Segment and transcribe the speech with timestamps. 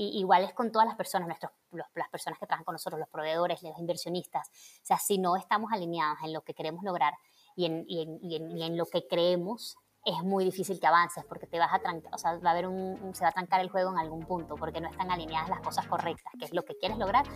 [0.00, 3.08] Y igual es con todas las personas, nuestros, las personas que trabajan con nosotros, los
[3.08, 4.48] proveedores, los inversionistas.
[4.48, 7.14] O sea, si no estamos alineados en lo que queremos lograr
[7.56, 11.48] y en, y en, y en, lo que creemos, es muy difícil que avances porque
[11.48, 13.70] te vas a trancar, o sea, va a haber un, se va a trancar el
[13.70, 16.76] juego en algún punto porque no están alineadas las cosas correctas, que es lo que
[16.76, 17.26] quieres lograr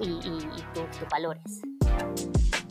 [0.00, 1.62] y, y, y tus valores.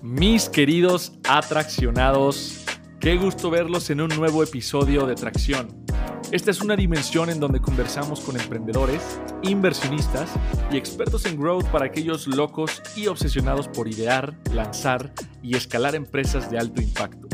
[0.02, 2.66] Mis queridos atraccionados,
[3.06, 5.86] qué gusto verlos en un nuevo episodio de Tracción.
[6.32, 10.32] Esta es una dimensión en donde conversamos con emprendedores, inversionistas
[10.72, 15.14] y expertos en growth para aquellos locos y obsesionados por idear, lanzar
[15.44, 17.28] y escalar empresas de alto impacto.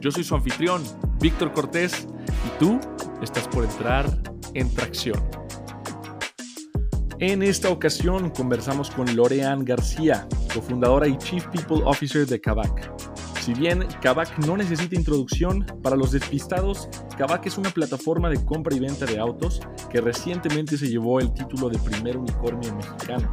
[0.00, 0.82] Yo soy su anfitrión,
[1.18, 2.06] Víctor Cortés,
[2.46, 2.78] y tú
[3.22, 4.04] estás por entrar
[4.52, 5.26] en tracción.
[7.20, 13.05] En esta ocasión conversamos con Lorean García, cofundadora y Chief People Officer de Kavak.
[13.46, 18.74] Si bien Kavak no necesita introducción, para los despistados, Kavak es una plataforma de compra
[18.74, 23.32] y venta de autos que recientemente se llevó el título de primer unicornio mexicano.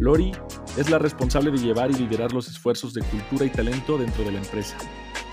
[0.00, 0.32] Lori
[0.76, 4.32] es la responsable de llevar y liderar los esfuerzos de cultura y talento dentro de
[4.32, 4.76] la empresa.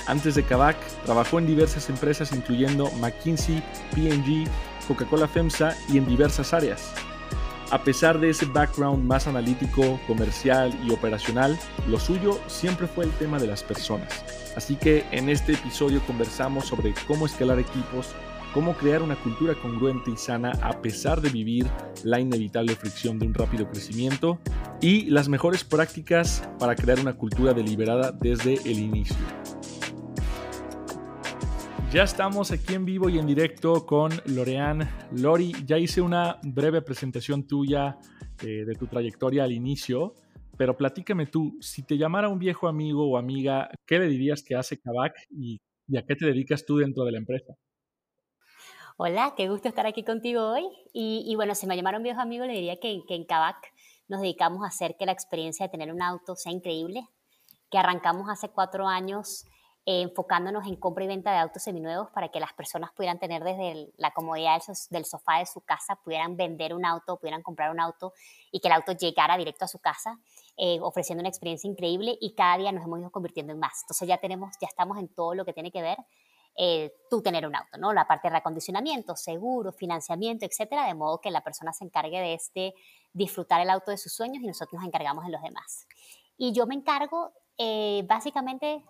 [0.05, 3.64] Antes de Kavak, trabajó en diversas empresas incluyendo McKinsey,
[3.95, 4.47] P&G,
[4.88, 6.94] Coca-Cola FEMSA y en diversas áreas.
[7.72, 13.11] A pesar de ese background más analítico, comercial y operacional, lo suyo siempre fue el
[13.11, 14.25] tema de las personas.
[14.58, 18.09] Así que en este episodio conversamos sobre cómo escalar equipos,
[18.53, 21.66] cómo crear una cultura congruente y sana a pesar de vivir
[22.03, 24.38] la inevitable fricción de un rápido crecimiento
[24.81, 29.16] y las mejores prácticas para crear una cultura deliberada desde el inicio.
[31.94, 34.89] Ya estamos aquí en vivo y en directo con Lorean.
[35.11, 37.98] Lori, ya hice una breve presentación tuya
[38.42, 40.14] eh, de tu trayectoria al inicio,
[40.58, 44.56] pero platícame tú, si te llamara un viejo amigo o amiga, ¿qué le dirías que
[44.56, 45.59] hace Kavak y,
[45.98, 47.56] a qué te dedicas tú dentro de la empresa?
[48.95, 50.64] Hola, qué gusto estar aquí contigo hoy.
[50.94, 53.73] Y, bueno, si me llamara un viejo amigo, le diría que, que en Kavak
[54.08, 57.05] nos dedicamos a hacer que la experiencia de tener un auto sea increíble,
[57.70, 59.44] que arrancamos hace cuatro años
[59.92, 63.43] eh, enfocándonos en compra y venta de autos seminuevos para que las personas pudieran tener
[63.43, 67.80] desde la comodidad del, sofá de su casa, pudieran vender un auto, pudieran comprar un
[67.82, 68.14] auto
[68.54, 70.17] y que el auto llegara directo a su casa,
[70.55, 73.82] eh, ofreciendo una experiencia increíble y cada día nos hemos ido convirtiendo en más.
[73.83, 75.98] Entonces ya tenemos, ya estamos en todo lo que tiene que ver
[76.55, 77.92] eh, tú tener un auto, ¿no?
[77.92, 82.33] La parte de reacondicionamiento, seguro, financiamiento, etcétera, de modo que la persona se encargue de
[82.36, 82.73] este
[83.11, 85.86] disfrutar el auto de sus sueños y nosotros nos encargamos de los demás.
[86.38, 87.33] Y yo me encargo
[88.08, 88.83] básicamente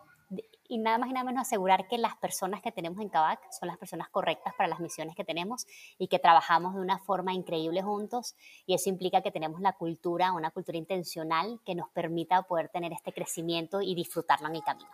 [0.67, 3.67] y nada más y nada menos asegurar que las personas que tenemos en Kavak son
[3.67, 7.81] las personas correctas para las misiones que tenemos y que trabajamos de una forma increíble
[7.81, 12.69] juntos y eso implica que tenemos la cultura, una cultura intencional que nos permita poder
[12.69, 14.89] tener este crecimiento y disfrutarlo en el camino.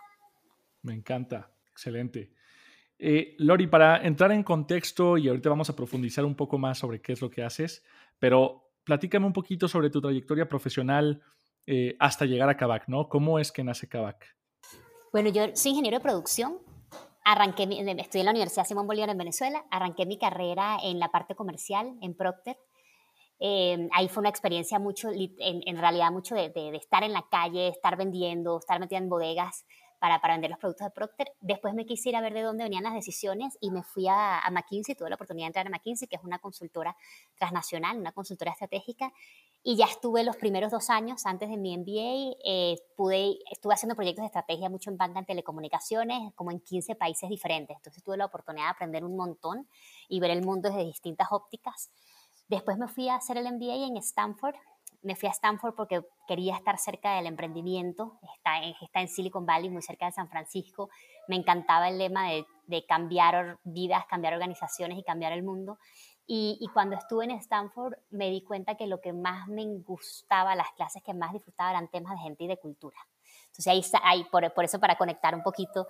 [0.82, 2.32] Me encanta, excelente.
[2.98, 7.02] Eh, Lori, para entrar en contexto y ahorita vamos a profundizar un poco más sobre
[7.02, 7.86] qué es lo que haces,
[8.18, 11.22] pero platícame un poquito sobre tu trayectoria profesional
[11.68, 13.10] eh, hasta llegar a Kavak, ¿no?
[13.10, 14.37] ¿Cómo es que nace Kavak?
[15.18, 16.60] Bueno, yo soy ingeniero de producción.
[17.26, 19.66] Arranqué, estudié en la Universidad Simón Bolívar en Venezuela.
[19.72, 22.56] Arranqué mi carrera en la parte comercial, en Procter.
[23.40, 27.70] Em, ahí fue una experiencia mucho, en, realidad mucho de, de, estar en la calle,
[27.70, 29.66] estar vendiendo, estar metida en bodegas
[29.98, 31.32] para, para, vender los productos de Procter.
[31.42, 34.38] Después me quise ir a ver de dónde venían las decisiones y me fui a,
[34.38, 36.96] a, McKinsey, tuve la oportunidad de entrar a McKinsey, que es una consultora
[37.40, 39.12] transnacional, una consultora estratégica,
[39.70, 43.98] y ya estuve los primeros dos años antes de mi MBA, eh, pude, estuve haciendo
[43.98, 48.16] proyectos de estrategia mucho en banca en telecomunicaciones, como en 15 países diferentes, entonces tuve
[48.16, 49.68] la oportunidad de aprender un montón
[50.08, 51.92] y ver el mundo desde distintas ópticas.
[52.48, 54.56] Después me fui a hacer el MBA en Stanford,
[55.02, 59.46] me fui a Stanford porque quería estar cerca del emprendimiento, está en, está en Silicon
[59.46, 60.90] Valley, muy cerca de San Francisco.
[61.28, 65.78] Me encantaba el lema de, de cambiar vidas, cambiar organizaciones y cambiar el mundo.
[66.30, 70.56] Y, y, cuando estuve en Stanford me di cuenta que lo que más me gustaba,
[70.56, 72.98] las clases que más disfrutaba eran temas de gente y de cultura.
[73.46, 75.88] Entonces ahí, ahí por, por eso para conectar un poquito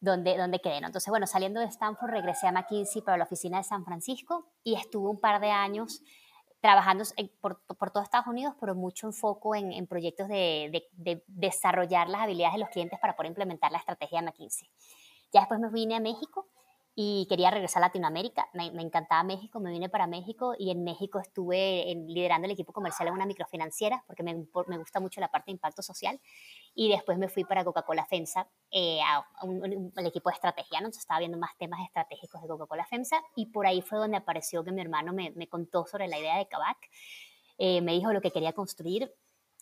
[0.00, 0.80] dónde, dónde quedé.
[0.80, 0.86] ¿no?
[0.86, 4.74] Entonces, bueno, saliendo de Stanford regresé a McKinsey para la oficina de San Francisco y
[4.74, 6.02] estuve un par de años
[6.60, 7.04] trabajando
[7.40, 12.22] por, por, todo Estados Unidos, pero mucho enfoco en, en proyectos de, de, desarrollar las
[12.22, 14.68] habilidades de los clientes para poder implementar la estrategia de McKinsey.
[15.32, 16.48] Ya después me vine a México
[17.02, 18.50] y quería regresar a Latinoamérica.
[18.52, 23.08] Me, encantaba México, me vine para México y en México estuve liderando el equipo comercial
[23.08, 26.20] en una microfinanciera porque me, me, gusta mucho la parte de impacto social.
[26.74, 30.88] Y después me fui para Coca-Cola FEMSA, eh, a un, el equipo de estrategia, ¿no?
[30.88, 34.62] Entonces estaba viendo más temas estratégicos de Coca-Cola FEMSA y por ahí fue donde apareció
[34.62, 36.76] que mi hermano me, me contó sobre la idea de Kavak.
[37.56, 39.10] Eh, me dijo lo que quería construir,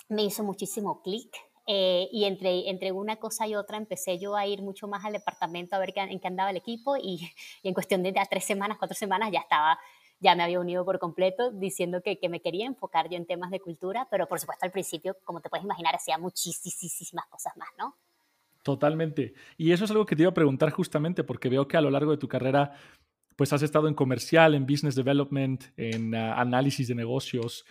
[0.08, 1.36] me hizo muchísimo clic
[1.68, 5.12] eh, y entre, entre una cosa y otra empecé yo a ir mucho más al
[5.12, 7.30] departamento a ver qué, en qué andaba el equipo y,
[7.62, 9.78] y en cuestión de, tres semanas, cuatro semanas ya estaba
[10.20, 13.50] ya me había unido por completo diciendo que, que me quería enfocar yo en temas
[13.50, 17.68] de cultura, pero por supuesto al principio, como te puedes imaginar, hacía muchísimas cosas más,
[17.78, 17.94] ¿no?
[18.62, 19.34] Totalmente.
[19.56, 21.90] Y eso es algo que te iba a preguntar justamente porque veo que a lo
[21.90, 22.72] largo de tu carrera
[23.36, 27.64] pues has estado en comercial, en business development, en ah, análisis de negocios.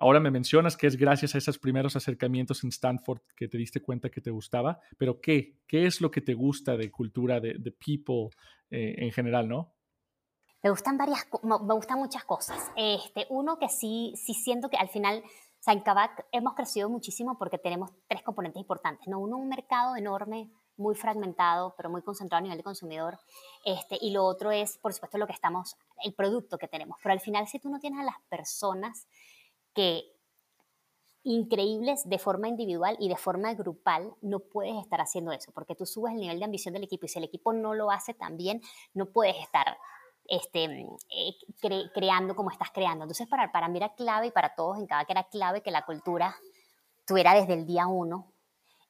[0.00, 3.82] Ahora me mencionas que es gracias a esos primeros acercamientos en Stanford que te diste
[3.82, 5.58] cuenta que te gustaba, pero ¿qué?
[5.66, 8.30] ¿Qué es lo que te gusta de cultura, de, people
[8.70, 9.74] eh, en general, no?
[10.62, 12.70] Me gustan varias, me gustan muchas cosas.
[12.76, 16.88] Este, uno que sí, sí siento que al final, o sea, en Kavak hemos crecido
[16.88, 19.18] muchísimo porque tenemos tres componentes importantes, ¿no?
[19.20, 23.18] Uno, un mercado enorme muy fragmentado, pero muy concentrado a nivel de consumidor.
[23.66, 26.96] Este, y lo otro es, por supuesto, lo que estamos, el producto que tenemos.
[27.02, 29.06] Pero al final, si tú no tienes a las personas
[29.74, 30.04] que
[31.22, 35.84] increíbles de forma individual y de forma grupal, no puedes estar haciendo eso, porque tú
[35.84, 38.36] subes el nivel de ambición del equipo y si el equipo no lo hace tan
[38.36, 38.62] bien,
[38.94, 39.76] no puedes estar
[40.26, 43.04] este, eh, creando como estás creando.
[43.04, 45.70] Entonces, para, para mí era clave y para todos en cada que era clave que
[45.70, 46.34] la cultura
[47.06, 48.32] tuviera desde el día uno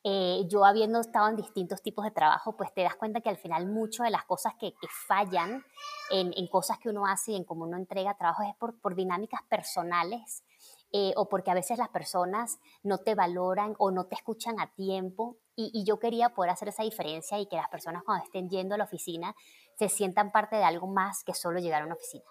[0.02, 3.36] eh, yo habiendo estado en distintos tipos de trabajo, pues te das cuenta que al
[3.36, 4.72] final mucho de las cosas que,
[5.06, 5.62] fallan
[6.10, 8.94] en, en, cosas que uno hace y en cómo uno entrega trabajo es por, por
[8.94, 10.42] dinámicas personales
[10.92, 14.72] eh, o porque a veces las personas no te valoran o no te escuchan a
[14.74, 15.36] tiempo.
[15.54, 18.78] Y, yo quería poder hacer esa diferencia y que las personas cuando estén yendo a
[18.78, 19.36] la oficina
[19.78, 22.24] se sientan parte de algo más que solo llegar a una oficina.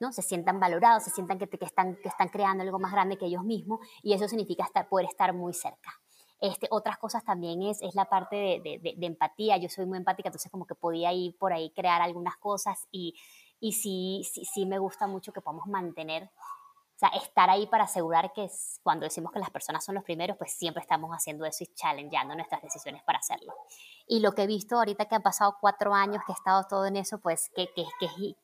[0.00, 0.12] ¿no?
[0.12, 1.96] Se sientan valorados, se sientan que, están,
[2.30, 5.92] creando algo más grande que ellos mismos y eso significa estar, poder estar muy cerca.
[6.40, 9.58] Este, otras cosas también es, es la parte de, de, empatía.
[9.58, 13.14] Yo soy muy empática, entonces como que podía ir por ahí crear algunas cosas y,
[13.60, 16.30] y sí, sí, sí me gusta mucho que podamos mantener,
[17.00, 18.48] sea, estar ahí para asegurar que
[18.82, 22.34] cuando decimos que las personas son los primeros, pues siempre estamos haciendo eso y challengeando
[22.34, 23.54] nuestras decisiones para hacerlo.
[24.06, 26.86] Y lo que he visto ahorita que han pasado cuatro años que he estado todo
[26.86, 28.34] en eso, pues que, que, que,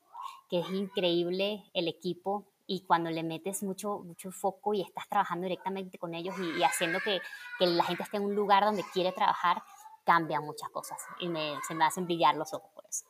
[0.49, 5.43] que es increíble el equipo y cuando le metes mucho, mucho foco y estás trabajando
[5.43, 7.21] directamente con ellos y, haciendo que,
[7.59, 9.61] que, la gente esté en un lugar donde quiere trabajar,
[10.03, 13.05] cambian muchas cosas y me, se me hacen brillar los ojos por eso.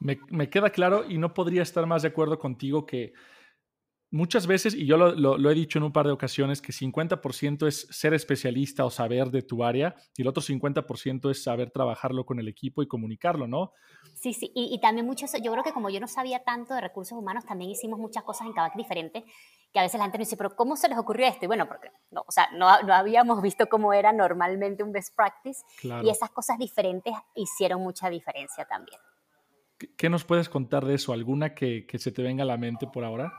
[0.00, 3.12] Me, me, queda claro y no podría estar más de acuerdo contigo que
[4.10, 7.86] muchas veces, y yo lo, he dicho en un par de ocasiones, que 50% es
[7.90, 12.38] ser especialista o saber de tu área y el otro 50% es saber trabajarlo con
[12.38, 13.72] el equipo y comunicarlo, ¿no?
[14.14, 17.16] Sí, sí, y, también mucho, yo creo que como yo no sabía tanto de recursos
[17.16, 19.24] humanos, también hicimos muchas cosas en Kavak diferentes,
[19.72, 21.44] que a veces la gente me dice, pero ¿cómo se les ocurrió esto?
[21.44, 25.14] Y bueno, porque no, o sea, no, no habíamos visto cómo era normalmente un best
[25.14, 28.98] practice y esas cosas diferentes hicieron mucha diferencia también.
[29.96, 31.12] ¿Qué nos puedes contar de eso?
[31.12, 33.32] ¿Alguna que, que se te venga a la mente por ahora?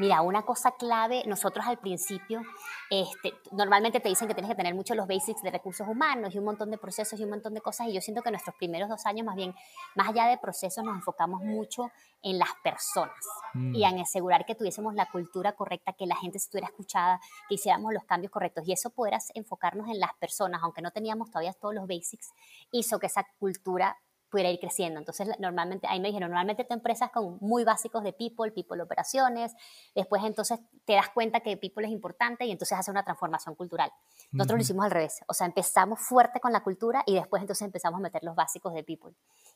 [0.00, 2.40] Mira, una cosa clave, nosotros al principio,
[2.88, 6.38] este, normalmente te dicen que tienes que tener mucho los basics de recursos humanos y
[6.38, 8.88] un montón de procesos y un montón de cosas, y yo siento que nuestros primeros
[8.88, 9.54] dos años, más bien,
[9.94, 11.90] más allá de procesos, nos enfocamos mucho
[12.22, 13.14] en las personas
[13.52, 13.74] mm.
[13.74, 17.92] y en asegurar que tuviésemos la cultura correcta, que la gente estuviera escuchada, que hiciéramos
[17.92, 21.74] los cambios correctos, y eso poder enfocarnos en las personas, aunque no teníamos todavía todos
[21.74, 22.32] los basics,
[22.72, 23.98] hizo que esa cultura
[24.30, 24.98] pudiera ir creciendo.
[24.98, 29.54] Entonces, normalmente, ahí me dijeron, normalmente te empresas con muy básicos de people, people operaciones,
[29.94, 33.92] después entonces te das cuenta que people es importante y entonces hace una transformación cultural.
[34.32, 37.66] Nosotros lo hicimos al revés, o sea, empezamos fuerte con la cultura y después entonces
[37.66, 39.12] empezamos a meter los básicos de people.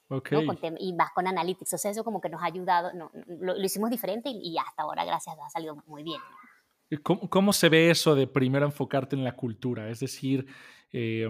[0.08, 0.46] Okay.
[0.80, 3.90] y más con analytics, o sea, eso como que nos ha ayudado, no, lo, hicimos
[3.90, 6.20] diferente y, hasta ahora, gracias, ha salido muy bien.
[7.02, 9.88] ¿Cómo, ¿Cómo, se ve eso de primero enfocarte en la cultura?
[9.88, 10.46] Es decir,
[10.92, 11.28] eh,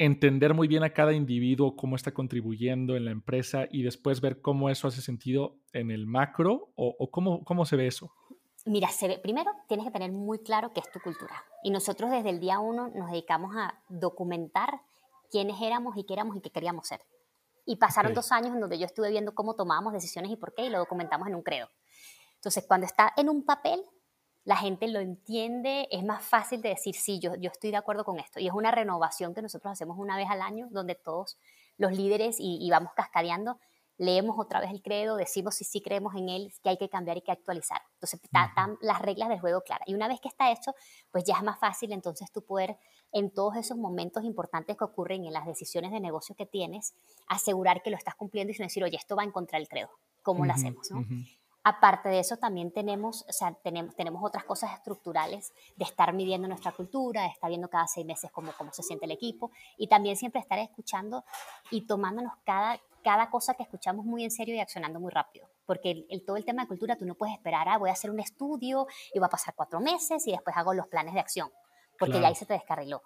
[0.00, 4.40] entender muy bien a cada individuo cómo está contribuyendo en la empresa y después ver
[4.40, 8.10] cómo eso hace sentido en el macro o, cómo, cómo se ve eso?
[8.64, 11.44] Mira, se ve, primero tienes que tener muy claro qué es tu cultura.
[11.62, 14.80] Y nosotros desde el día uno nos dedicamos a documentar
[15.30, 17.02] quiénes éramos y qué éramos y qué queríamos ser.
[17.66, 20.64] Y pasaron dos años en donde yo estuve viendo cómo tomábamos decisiones y por qué
[20.64, 21.68] y lo documentamos en un credo.
[22.36, 23.82] Entonces, cuando está en un papel,
[24.50, 28.04] la gente lo entiende, es más fácil de decir, sí, yo, yo estoy de acuerdo
[28.04, 28.40] con esto.
[28.40, 31.38] Y es una renovación que nosotros hacemos una vez al año, donde todos
[31.78, 33.60] los líderes y, vamos cascadeando,
[33.96, 37.16] leemos otra vez el credo, decimos si sí creemos en él, que hay que cambiar
[37.16, 37.80] y que actualizar.
[37.92, 39.86] Entonces, están las reglas del juego claras.
[39.86, 40.74] Y una vez que está hecho,
[41.12, 42.76] pues ya es más fácil entonces tú poder,
[43.12, 46.96] en todos esos momentos importantes que ocurren en las decisiones de negocio que tienes,
[47.28, 49.90] asegurar que lo estás cumpliendo y no decir, oye, esto va en contra del credo.
[50.22, 50.90] ¿Cómo lo hacemos?
[50.90, 51.06] ¿no?
[51.62, 56.48] Aparte de eso, también tenemos, o sea, tenemos, tenemos otras cosas estructurales de estar midiendo
[56.48, 59.86] nuestra cultura, de estar viendo cada seis meses cómo, cómo se siente el equipo y
[59.86, 61.22] también siempre estar escuchando
[61.70, 65.50] y tomándonos cada, cada cosa que escuchamos muy en serio y accionando muy rápido.
[65.66, 68.10] Porque el, todo el tema de cultura, tú no puedes esperar, ah, voy a hacer
[68.10, 71.50] un estudio y va a pasar cuatro meses y después hago los planes de acción,
[71.98, 73.02] porque ya ahí se te descarriló.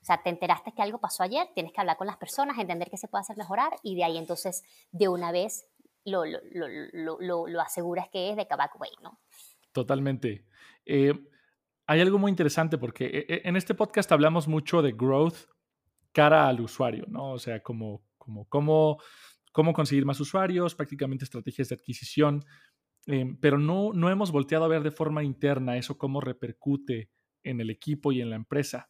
[0.00, 2.88] O sea, te enteraste que algo pasó ayer, tienes que hablar con las personas, entender
[2.88, 5.66] qué se puede hacer mejorar y de ahí entonces de una vez
[6.06, 9.20] lo, lo, lo, aseguras que es de Kavak Way, ¿no?
[9.72, 10.46] Totalmente.
[10.84, 11.12] Eh,
[11.86, 15.36] hay algo muy interesante porque eh, eh, en este podcast hablamos mucho de growth
[16.12, 17.32] cara al usuario, ¿no?
[17.32, 18.98] O sea, como, como cómo,
[19.52, 22.44] cómo conseguir más usuarios, prácticamente estrategias de adquisición,
[23.40, 27.08] pero no, no hemos volteado a ver de forma interna eso cómo repercute
[27.44, 28.88] en el equipo y en la empresa.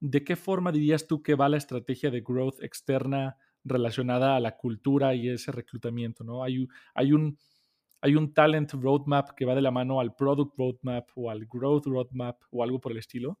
[0.00, 3.36] ¿De qué forma dirías tú que va la estrategia de growth externa
[3.68, 6.24] relacionada a la cultura y ese reclutamiento?
[6.24, 6.42] ¿no?
[6.42, 7.38] Hay, hay, un,
[8.00, 11.86] hay un talent roadmap que va de la mano al product roadmap o al growth
[11.86, 13.38] roadmap o algo por el estilo.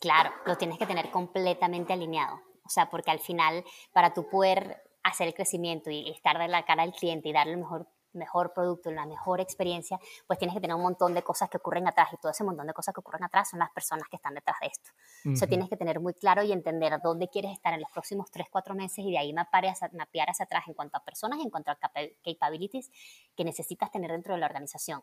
[0.00, 2.36] Claro, lo tienes que tener completamente alineado.
[2.64, 6.64] O sea, porque al final, para tú poder hacer el crecimiento y estar de la
[6.64, 10.60] cara al cliente y darle el mejor mejor producto, la mejor experiencia, pues tienes que
[10.60, 13.00] tener un montón de cosas que ocurren atrás y todo ese montón de cosas que
[13.00, 14.90] ocurren atrás son las personas que están detrás de esto.
[15.24, 18.48] Eso tienes que tener muy claro y entender dónde quieres estar en los próximos 3,
[18.50, 21.42] 4 meses y de ahí mapear hacia, mapear hacia atrás en cuanto a personas y
[21.42, 21.78] en cuanto a
[22.22, 22.90] capabilities
[23.36, 25.02] que necesitas tener dentro de la organización.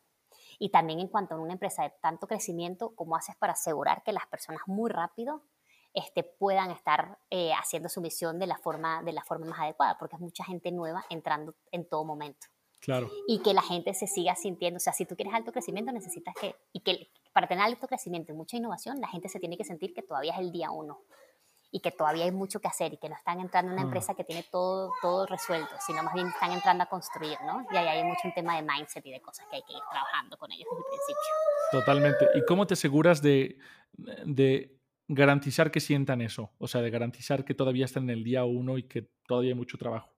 [0.60, 4.14] Y también en cuanto a una empresa de tanto crecimiento, ¿cómo haces para asegurar que
[4.14, 5.44] las personas muy rápido
[5.94, 9.98] este, puedan estar eh, haciendo su misión de la, forma, de la forma más adecuada?
[9.98, 12.48] Porque es mucha gente nueva entrando en todo momento.
[13.28, 16.34] Y que la gente se siga sintiendo, o sea, si tú quieres alto crecimiento, necesitas
[16.40, 19.64] que, y que para tener alto crecimiento y mucha innovación, la gente se tiene que
[19.64, 21.02] sentir que todavía es el día uno
[21.72, 23.88] y que todavía hay mucho que hacer y que no están entrando en una mm.
[23.88, 27.66] empresa que tiene todo, todo resuelto, sino más bien están entrando a construir, ¿no?
[27.72, 29.82] Y ahí hay mucho un tema de mindset y de cosas que hay que ir
[29.92, 31.32] trabajando con ellos desde el principio.
[31.72, 32.40] Totalmente.
[32.40, 33.58] ¿Y cómo te aseguras de,
[34.26, 36.52] de garantizar que sientan eso?
[36.60, 39.58] O sea, de garantizar que todavía están en el día uno y que todavía hay
[39.58, 40.15] mucho trabajo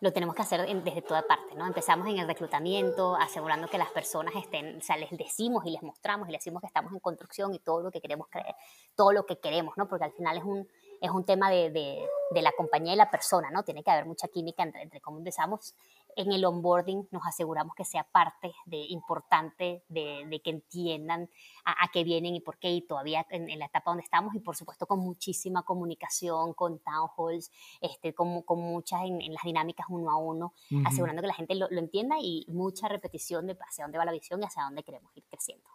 [0.00, 1.66] lo tenemos que hacer desde toda parte, ¿no?
[1.66, 5.82] Empezamos en el reclutamiento, asegurando que las personas estén, o sea, les decimos y les
[5.82, 8.54] mostramos y les decimos que estamos en construcción y todo lo que queremos creer,
[8.94, 9.88] todo lo que queremos, ¿no?
[9.88, 10.68] Porque al final es un,
[11.00, 13.64] es un tema de, de, la compañía y la persona, ¿no?
[13.64, 15.74] Tiene que haber mucha química entre, entre cómo empezamos.
[16.18, 21.30] En el onboarding nos aseguramos que sea parte de, importante de, que entiendan
[21.64, 24.56] a, qué vienen y por qué, y todavía en, la etapa donde estamos, y por
[24.56, 30.10] supuesto con muchísima comunicación, con town halls, este, con, con muchas en, las dinámicas uno
[30.10, 33.98] a uno, asegurando que la gente lo, lo entienda y mucha repetición de hacia dónde
[33.98, 35.70] va la visión y hacia dónde queremos ir creciendo.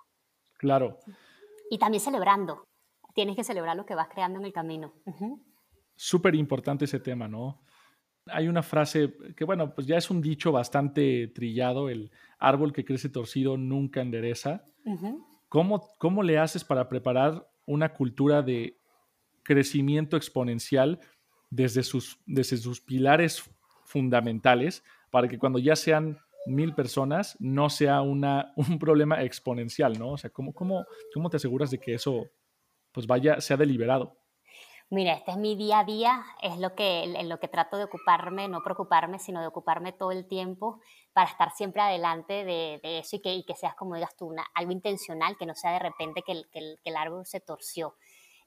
[0.57, 0.97] Claro.
[1.69, 2.67] Y también celebrando,
[3.13, 4.91] tienes que celebrar lo que vas creando en el camino.
[5.95, 7.62] Súper importante ese tema, ¿no?
[8.27, 12.86] Hay una frase que, bueno, pues ya es un dicho bastante trillado, el árbol que
[12.86, 14.65] crece torcido nunca endereza.
[15.50, 18.77] ¿Cómo, ¿Cómo le haces para preparar una cultura de
[19.44, 21.00] crecimiento exponencial
[21.50, 23.44] desde sus, desde sus pilares
[23.86, 30.13] fundamentales para que cuando ya sean mil personas no sea una, un problema exponencial, ¿no?
[30.13, 32.30] O sea, ¿cómo, cómo, cómo te aseguras de que eso
[32.94, 34.15] pues vaya, sea deliberado.
[34.90, 37.86] Mira, este es mi día a día, es lo que, en lo que trato de
[37.86, 40.80] ocuparme, no preocuparme, sino de ocuparme todo el tiempo
[41.13, 45.36] para estar siempre adelante de, eso y que, que, seas, como digas tú, algo intencional,
[45.38, 47.96] que no sea de repente que el, que el, árbol se torció.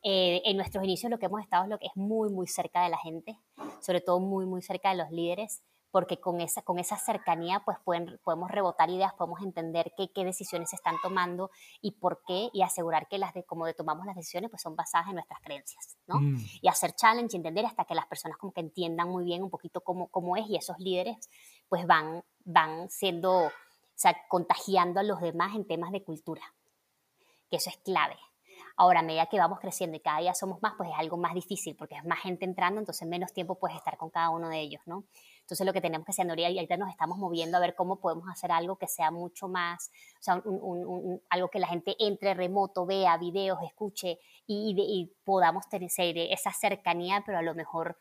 [0.02, 2.84] Eh, en nuestros inicios lo que hemos estado es lo que es muy, muy cerca
[2.84, 3.38] de la gente,
[3.80, 5.62] sobre todo muy, muy cerca de los líderes
[5.96, 10.26] porque con esa, con esa cercanía pues pueden, podemos rebotar ideas, podemos entender qué, qué
[10.26, 11.50] decisiones se están tomando
[11.80, 14.76] y por qué y asegurar que las de como de tomamos las decisiones pues son
[14.76, 16.20] basadas en nuestras creencias, ¿no?
[16.20, 16.36] Mm.
[16.60, 19.80] Y hacer challenge, entender hasta que las personas como que entiendan muy bien un poquito
[19.80, 21.30] cómo, cómo es y esos líderes
[21.66, 23.52] pues van, van siendo, o
[23.94, 26.42] sea, contagiando a los demás en temas de cultura,
[27.48, 28.18] que eso es clave.
[28.78, 31.32] Ahora, a medida que vamos creciendo y cada día somos más, pues es algo más
[31.32, 34.60] difícil porque es más gente entrando, entonces menos tiempo puedes estar con cada uno de
[34.60, 35.04] ellos, ¿no?
[35.46, 38.00] Entonces lo que tenemos que hacer, Noria, y ahorita nos estamos moviendo a ver cómo
[38.00, 42.34] podemos hacer algo que sea mucho más, o sea, un, algo que la gente entre
[42.34, 45.88] remoto, vea videos, escuche y, podamos tener
[46.32, 47.96] esa cercanía, pero a lo mejor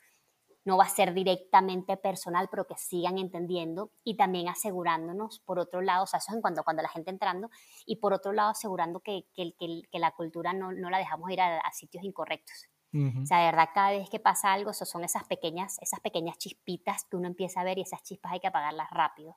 [0.64, 5.82] no va a ser directamente personal, pero que sigan entendiendo y también asegurándonos, por otro
[5.82, 7.52] lado, o sea, eso es en cuanto cuando la gente entrando,
[7.86, 11.42] y por otro lado asegurando que, que, que la cultura no, no, la dejamos ir
[11.42, 12.70] a sitios incorrectos.
[12.96, 16.38] O sea, de verdad, cada vez que pasa algo, eso son esas pequeñas, esas pequeñas
[16.38, 19.36] chispitas que uno empieza a ver y esas chispas hay que apagarlas rápido.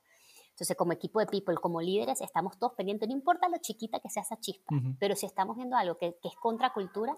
[0.51, 4.09] Entonces, como equipo de people, como líderes, estamos todos pendientes, no importa lo chiquita que
[4.09, 7.17] sea esa chispa, pero si estamos viendo algo que, que es contracultura,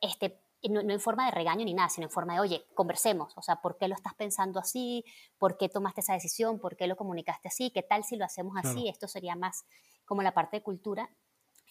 [0.00, 3.36] este, no, no, en forma de regaño ni nada, sino en forma de, oye, conversemos,
[3.36, 5.04] o sea, ¿por qué lo estás pensando así?
[5.38, 6.58] ¿Por qué tomaste esa decisión?
[6.58, 7.70] ¿Por qué lo comunicaste así?
[7.70, 8.88] ¿Qué tal si lo hacemos así?
[8.88, 9.64] Esto sería más
[10.04, 11.10] como la parte de cultura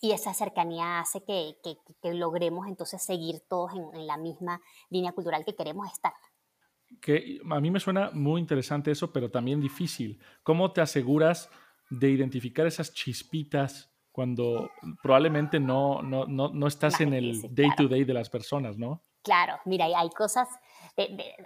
[0.02, 1.56] y esa cercanía hace que,
[2.02, 6.14] que, logremos entonces seguir todos en, la misma línea cultural que queremos estar.
[7.02, 10.20] Que a mí me suena muy interesante eso, pero también difícil.
[10.44, 11.50] ¿Cómo te aseguras
[11.90, 14.70] de identificar esas chispitas cuando
[15.02, 19.04] probablemente no, no, no, no estás en el day-to-day de las personas, ¿no?
[19.26, 20.48] Claro, mira, hay cosas,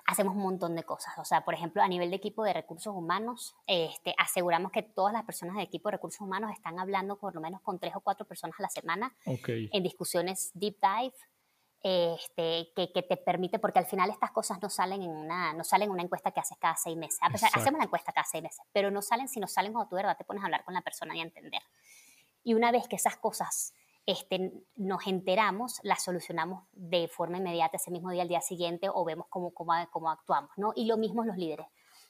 [0.06, 1.18] hacemos un montón de cosas.
[1.18, 5.14] O sea, por ejemplo, a nivel de equipo de recursos humanos, este, aseguramos que todas
[5.14, 8.02] las personas del equipo de recursos humanos están hablando por lo menos con tres o
[8.02, 11.16] cuatro personas a la semana en discusiones deep dive.
[11.82, 15.64] Este, que, que, te permite, porque al final estas cosas no salen en una, no
[15.64, 17.18] salen en una encuesta que haces cada seis meses.
[17.22, 19.88] A pesar, hacemos la encuesta cada seis meses, pero no salen si no salen cuando
[19.88, 21.62] tú de verdad te pones a hablar con la persona y a entender.
[22.44, 23.74] Y una vez que esas cosas
[24.10, 29.06] este, nos enteramos, las solucionamos de forma inmediata ese mismo día, al día siguiente, o
[29.06, 30.74] vemos cómo, cómo, cómo actuamos, ¿no?
[30.76, 31.68] Y lo mismo los líderes.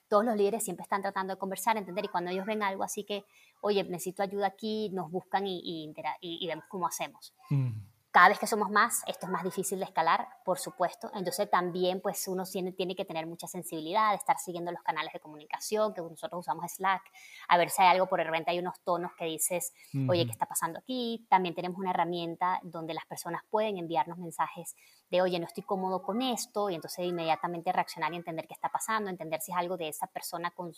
[0.07, 3.03] Todos los líderes siempre están tratando de conversar, entender, y cuando ellos ven algo así
[3.03, 3.25] que,
[3.61, 7.33] oye, necesito ayuda aquí, nos buscan y, y, y, vemos cómo hacemos.
[7.49, 11.11] Mm cada vez que somos más, esto es más difícil de escalar, por supuesto.
[11.13, 15.13] Entonces también pues uno tiene, tiene que tener mucha sensibilidad, de estar siguiendo los canales
[15.13, 17.03] de comunicación, que nosotros usamos Slack,
[17.47, 19.73] a ver si hay algo por el repente hay unos tonos que dices,
[20.07, 21.27] oye, ¿qué está pasando aquí?
[21.29, 24.75] También tenemos una herramienta donde las personas pueden enviarnos mensajes
[25.11, 28.69] de, oye, no estoy cómodo con esto, y entonces inmediatamente reaccionar y entender qué está
[28.69, 30.71] pasando, entender si es algo de esa persona con,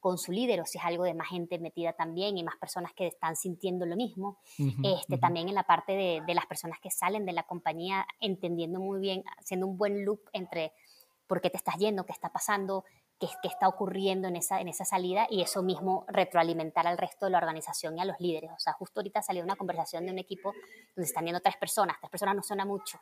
[0.00, 2.92] con su líder o si es algo de más gente metida también y más personas
[2.94, 4.38] que están sintiendo lo mismo.
[4.84, 8.80] este, También en la parte de, de, las personas que salen de la compañía entendiendo
[8.80, 10.72] muy bien, haciendo un buen loop entre
[11.26, 12.84] por qué te estás yendo, qué está pasando,
[13.18, 17.26] qué, qué está ocurriendo en esa, en esa salida y eso mismo retroalimentar al resto
[17.26, 18.50] de la organización y a los líderes.
[18.52, 20.52] O sea, justo ahorita salió una conversación de un equipo
[20.94, 22.98] donde están viendo tres personas, tres personas no suena mucho,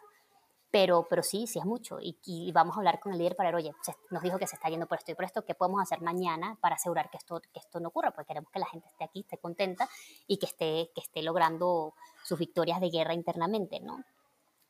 [0.70, 1.99] pero, pero sí, sí es mucho.
[2.00, 3.73] Y, vamos a hablar con el líder para ver, oye,
[4.11, 6.58] nos dijo que se está yendo por esto y por esto, ¿qué podemos hacer mañana
[6.61, 8.11] para asegurar que esto, que esto no ocurra?
[8.11, 9.88] Porque queremos que la gente esté aquí, esté contenta
[10.26, 11.94] y que esté, que esté logrando
[12.25, 14.04] sus victorias de guerra internamente, ¿no?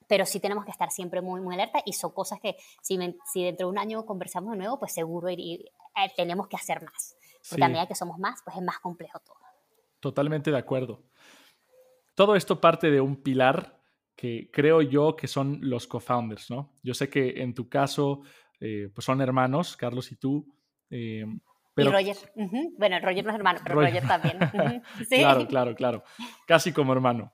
[0.06, 3.44] Pero sí tenemos que estar siempre muy, muy alerta y son cosas que si, si
[3.44, 7.16] dentro de un año conversamos de nuevo, pues seguro ir, eh, tenemos que hacer más.
[7.48, 9.36] Porque a medida que somos más, pues es más complejo todo.
[10.00, 11.02] Totalmente de acuerdo.
[12.14, 13.76] Todo esto parte de un pilar
[14.16, 16.72] que creo yo que son los co-founders, ¿no?
[16.82, 18.22] Yo sé que en tu caso,
[18.58, 20.52] eh, pues son hermanos, Carlos y tú.
[20.88, 21.26] Eh,
[21.74, 21.90] pero...
[21.90, 22.16] Y Roger.
[22.78, 24.38] Bueno, Roger no es hermano, pero Roger, también.
[25.10, 26.04] Claro, claro, claro.
[26.46, 27.32] Casi como hermano.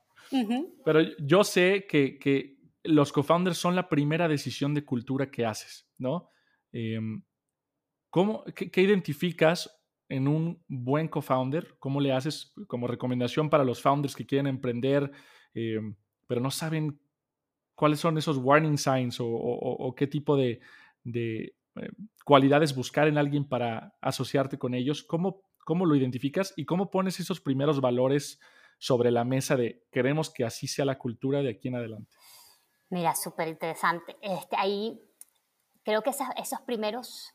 [0.83, 5.89] Pero yo sé que, que los co-founders son la primera decisión de cultura que haces,
[5.97, 6.29] ¿no?
[6.71, 7.23] Em,
[8.09, 11.77] ¿cómo, qué, identificas en un buen co-founder?
[11.79, 15.11] ¿Cómo le haces como recomendación para los founders que quieren emprender?
[16.27, 16.99] Pero no saben
[17.75, 20.61] cuáles son esos warning signs o, qué tipo de,
[21.05, 21.53] eh,
[22.23, 27.19] cualidades buscar en alguien para asociarte con ellos, ¿cómo, ¿cómo lo identificas y cómo pones
[27.19, 28.39] esos primeros valores
[28.77, 32.11] sobre la mesa de queremos que así sea la cultura de aquí en adelante?
[32.89, 34.15] Mira, súper interesante.
[34.21, 35.01] Este, ahí
[35.83, 37.33] creo que esos primeros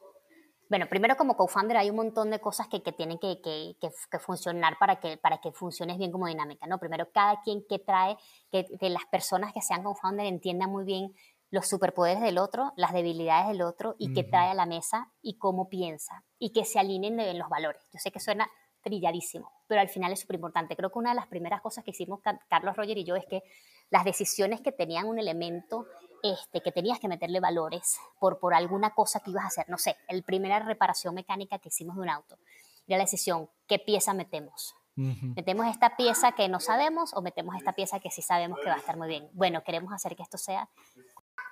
[0.69, 4.19] bueno, primero como co-founder hay un montón de cosas que, que tienen que, que, que,
[4.19, 6.79] funcionar para que, para que funcione bien como dinámica, ¿no?
[6.79, 8.17] Primero, cada quien que trae,
[8.51, 11.15] que, las personas que sean co-founder entiendan muy bien
[11.51, 15.39] los superpoderes del otro, las debilidades del otro y qué trae a la mesa y
[15.39, 17.81] cómo piensa y que se alineen en los valores.
[17.91, 18.47] Yo sé que suena
[18.83, 20.77] trilladísimo, pero al final es súper importante.
[20.77, 23.43] Creo que una de las primeras cosas que hicimos Carlos Roger y yo es que
[23.91, 25.87] las decisiones que tenían un elemento
[26.23, 29.69] este, que tenías que meterle valores por, por alguna cosa que ibas a hacer.
[29.69, 32.39] No sé, el primera reparación mecánica que hicimos de un auto.
[32.87, 34.75] Era la decisión, ¿qué pieza metemos?
[34.97, 38.75] ¿Metemos esta pieza que no sabemos o metemos esta pieza que sí sabemos que va
[38.75, 39.31] a estar muy bien?
[39.33, 40.69] Bueno, queremos hacer que esto sea,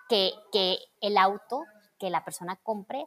[0.09, 1.63] que, que el auto
[1.97, 3.07] que la persona compre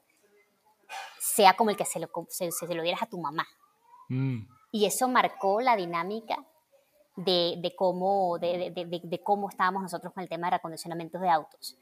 [1.19, 3.45] sea como el que se lo, se, se lo dieras a tu mamá.
[4.08, 4.48] Mm.
[4.72, 6.45] Y eso marcó la dinámica
[7.25, 11.77] de, cómo, de, cómo estábamos nosotros con el tema de recondicionamientos de autos.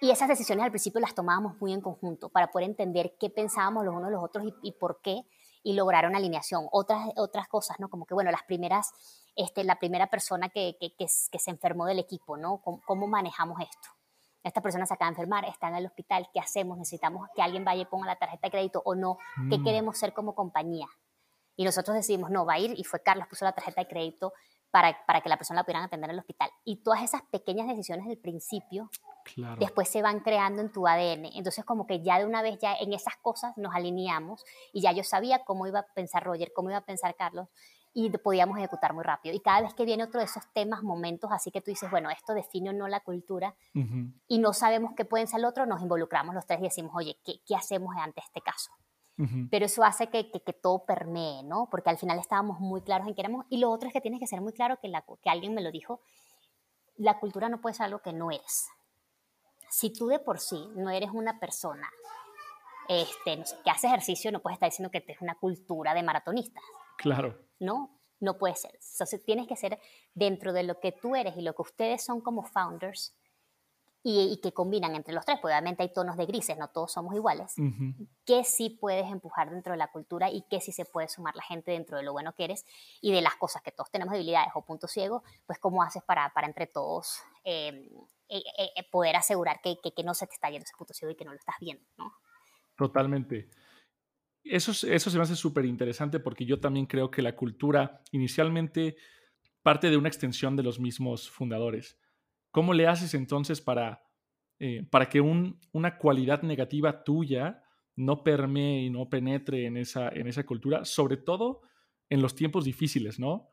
[0.00, 3.84] Y esas decisiones al principio las tomábamos muy en conjunto para poder entender qué pensábamos
[3.84, 5.24] los unos los otros y, por qué
[5.62, 6.66] y lograr una alineación.
[6.72, 7.88] Otras, otras cosas, ¿no?
[7.88, 8.92] Como que, bueno, las primeras,
[9.36, 12.60] este, la primera persona que, que, que, se enfermó del equipo, ¿no?
[12.62, 13.88] ¿Cómo, manejamos esto?
[14.42, 16.78] Esta persona se acaba de enfermar, está en el hospital, ¿qué hacemos?
[16.78, 19.18] ¿Necesitamos que alguien vaya y ponga la tarjeta de crédito o no?
[19.48, 19.64] ¿Qué mm.
[19.64, 20.88] queremos ser como compañía?
[21.54, 24.32] Y nosotros decidimos, no, va a ir, y fue Carlos, puso la tarjeta de crédito
[24.72, 26.50] para, para que la persona la pudieran atender en el hospital.
[26.64, 28.90] Y todas esas pequeñas decisiones del principio,
[29.58, 31.26] después se van creando en tu ADN.
[31.34, 34.92] Entonces, como que ya de una vez, ya en esas cosas nos alineamos y ya
[34.92, 37.48] yo sabía cómo iba a pensar Roger, cómo iba a pensar Carlos
[37.94, 39.34] y podíamos ejecutar muy rápido.
[39.34, 42.08] Y cada vez que viene otro de esos temas, momentos, así que tú dices, bueno,
[42.10, 43.54] esto define o no la cultura
[44.26, 47.18] y no sabemos qué pueden ser el otro, nos involucramos los tres y decimos, oye,
[47.22, 48.72] ¿qué, qué hacemos ante este caso?
[49.50, 51.68] Pero eso hace que, que, todo permee, ¿no?
[51.70, 53.46] Porque al final estábamos muy claros en qué éramos.
[53.50, 55.60] Y lo otro es que tienes que ser muy claro, que, la, que alguien me
[55.60, 56.00] lo dijo,
[56.96, 58.68] la cultura no puede ser algo que no eres.
[59.70, 61.88] Si tú de por sí no eres una persona
[62.88, 66.02] este, no sé, que hace ejercicio, no puedes estar diciendo que tienes una cultura de
[66.02, 66.62] maratonistas.
[66.98, 67.38] Claro.
[67.58, 68.72] No, no puede ser.
[68.72, 69.78] Entonces tienes que ser
[70.14, 73.14] dentro de lo que tú eres y lo que ustedes son como founders,
[74.04, 77.14] y, que combinan entre los tres, porque obviamente hay tonos de grises, no todos somos
[77.14, 77.54] iguales,
[78.24, 81.42] que sí puedes empujar dentro de la cultura y que sí se puede sumar la
[81.42, 82.64] gente dentro de lo bueno que eres
[83.00, 86.32] y de las cosas que todos tenemos debilidades o puntos ciegos, pues cómo haces para,
[86.34, 87.88] para entre todos eh,
[88.28, 88.42] eh,
[88.76, 91.24] eh, poder asegurar que, que, no se te está yendo ese punto ciego y que
[91.24, 92.12] no lo estás viendo, ¿no?
[92.76, 93.50] Totalmente.
[94.42, 98.96] Eso, eso se me hace súper interesante porque yo también creo que la cultura inicialmente
[99.62, 101.96] parte de una extensión de los mismos fundadores
[102.52, 104.04] ¿Cómo le haces entonces para,
[104.58, 107.64] eh, para que una cualidad negativa tuya
[107.96, 111.62] no permee y no penetre en esa, en esa cultura, sobre todo
[112.08, 113.48] en los tiempos difíciles, ¿no?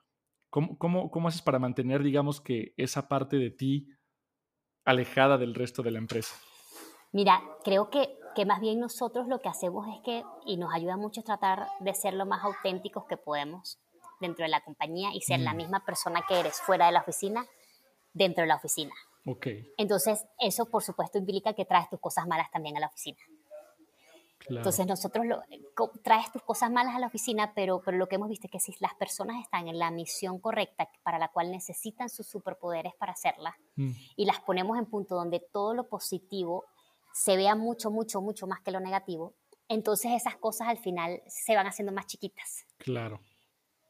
[0.50, 3.88] ¿Cómo, cómo, haces para mantener, digamos, que esa parte de ti
[4.84, 6.36] alejada del resto de la empresa?
[7.12, 10.98] Mira, creo que, que más bien nosotros lo que hacemos es que, y nos ayuda
[10.98, 13.80] mucho, es tratar de ser lo más auténticos que podemos
[14.20, 15.58] dentro de la compañía y ser la mm.
[15.58, 17.46] misma persona que eres fuera de la oficina
[18.14, 18.94] dentro de la oficina.
[19.26, 19.72] Okay.
[19.78, 23.20] Entonces, eso por supuesto implica que traes tus cosas malas también a la oficina.
[24.48, 25.44] Entonces, nosotros lo,
[26.02, 28.60] traes tus cosas malas a la oficina, pero, pero lo que hemos visto es que
[28.60, 33.12] si las personas están en la misión correcta para la cual necesitan sus superpoderes para
[33.12, 33.92] hacerla mm.
[34.16, 36.66] y las ponemos en punto donde todo lo positivo
[37.14, 39.36] se vea mucho, mucho, mucho más que lo negativo,
[39.68, 42.66] entonces esas cosas al final se van haciendo más chiquitas.
[42.78, 43.20] Claro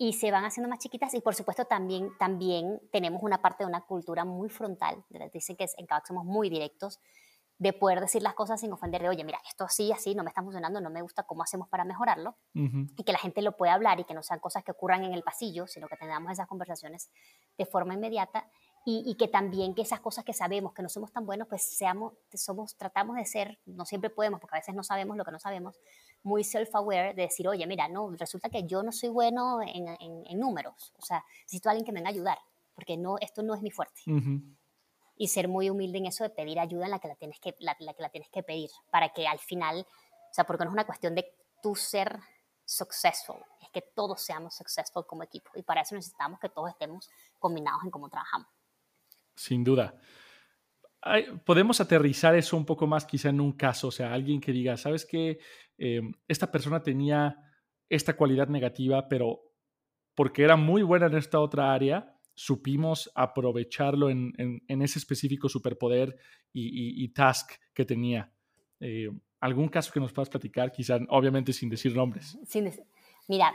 [0.02, 3.68] y se van haciendo más chiquitas y por supuesto también, también tenemos una parte de
[3.68, 7.00] una cultura muy frontal, dicen que en Kavak somos muy directos,
[7.58, 10.30] de poder decir las cosas sin ofender de, oye, mira, esto así, así, no me
[10.30, 12.38] está funcionando, no me gusta, ¿cómo hacemos para mejorarlo?
[12.54, 15.14] Y que la gente lo pueda hablar y que no sean cosas que ocurran en
[15.14, 17.12] el pasillo, sino que tengamos esas conversaciones
[17.58, 18.50] de forma inmediata
[18.86, 22.14] y, que también que esas cosas que sabemos que no somos tan buenos, pues seamos,
[22.34, 25.40] somos, tratamos de ser, no siempre podemos, porque a veces no sabemos lo que no
[25.40, 25.78] sabemos,
[26.24, 30.40] muy self-aware de decir, oye, mira, no, resulta que yo no soy bueno en, en,
[30.40, 32.38] números, o sea, necesito a alguien que me venga a ayudar,
[32.76, 34.02] porque no, esto no es mi fuerte.
[35.16, 37.56] Y ser muy humilde en eso de pedir ayuda en la que la tienes que,
[37.60, 40.74] la, que, la tienes que pedir, para que al final, o sea, porque no es
[40.74, 42.20] una cuestión de tú ser
[42.66, 47.10] successful, es que todos seamos successful como equipo, y para eso necesitamos que todos estemos
[47.40, 48.48] combinados en cómo trabajamos.
[49.36, 49.96] Sin duda
[51.46, 54.76] podemos aterrizar eso un poco más quizá en un caso, o sea, alguien que diga,
[54.78, 55.40] ¿sabes qué?
[55.78, 57.38] Em, esta persona tenía
[57.90, 59.40] esta cualidad negativa, pero
[60.16, 64.34] porque era muy buena en esta otra área, supimos aprovecharlo en,
[64.68, 66.18] ese específico superpoder
[66.54, 68.32] y, task que tenía.
[68.80, 69.10] Eh,
[69.40, 70.72] ¿Algún caso que nos puedas platicar?
[70.72, 72.38] Quizá, obviamente, sin decir nombres.
[73.28, 73.54] mira,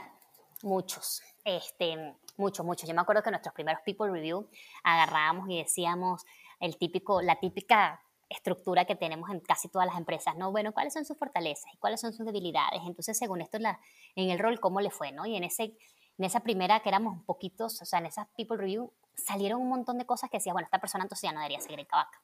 [0.63, 2.89] muchos, este, muchos, muchos.
[2.89, 4.49] Yo me acuerdo que en nuestros primeros People Review
[4.83, 6.25] agarrábamos y decíamos,
[6.65, 10.51] el típico, la típica estructura que tenemos en casi todas las empresas, ¿no?
[10.51, 12.81] Bueno, ¿cuáles son sus fortalezas y cuáles son sus debilidades?
[12.85, 13.79] Entonces, según esto, la,
[14.15, 15.25] en el rol, ¿cómo le fue, no?
[15.25, 15.77] Y en, ese,
[16.17, 19.97] en esa primera, que éramos poquitos, o sea, en esa People Review, salieron un montón
[19.97, 22.21] de cosas que decía, bueno, esta persona entonces ya no debería seguir en Cabaca.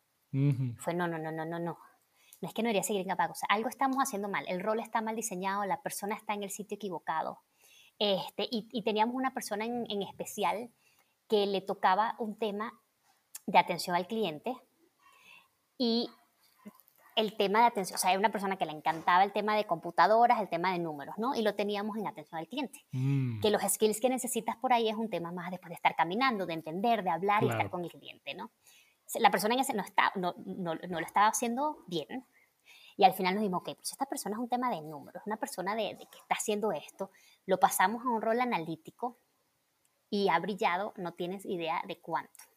[0.78, 1.78] Fue, no, no, no, no, no, no.
[2.42, 4.62] No es que no debería seguir en Cabaca, o sea, algo estamos haciendo mal, el
[4.62, 7.40] rol está mal diseñado, la persona está en el sitio equivocado.
[8.00, 10.72] Este, y, teníamos una persona en, en especial
[11.28, 12.82] que le tocaba un tema
[13.46, 14.56] de atención al cliente
[15.78, 16.10] y
[17.16, 19.66] el tema de atención, o sea, hay una persona que le encantaba el tema de
[19.66, 21.36] computadoras, el tema de números, ¿no?
[21.36, 22.86] Y lo teníamos en atención al cliente.
[22.92, 23.42] Mm.
[23.42, 26.46] Que los skills que necesitas por ahí es un tema más después de estar caminando,
[26.46, 28.52] de entender, de hablar y estar con el cliente, ¿no?
[29.16, 32.26] La persona en ese no, está, no, no, no, lo estaba haciendo bien.
[32.96, 35.38] Y al final nos dijimos, ok, pues esta persona es un tema de números, una
[35.38, 37.12] persona de, de que está haciendo esto,
[37.46, 39.18] lo pasamos a un rol analítico
[40.10, 42.51] y ha brillado, no tienes idea de cuánto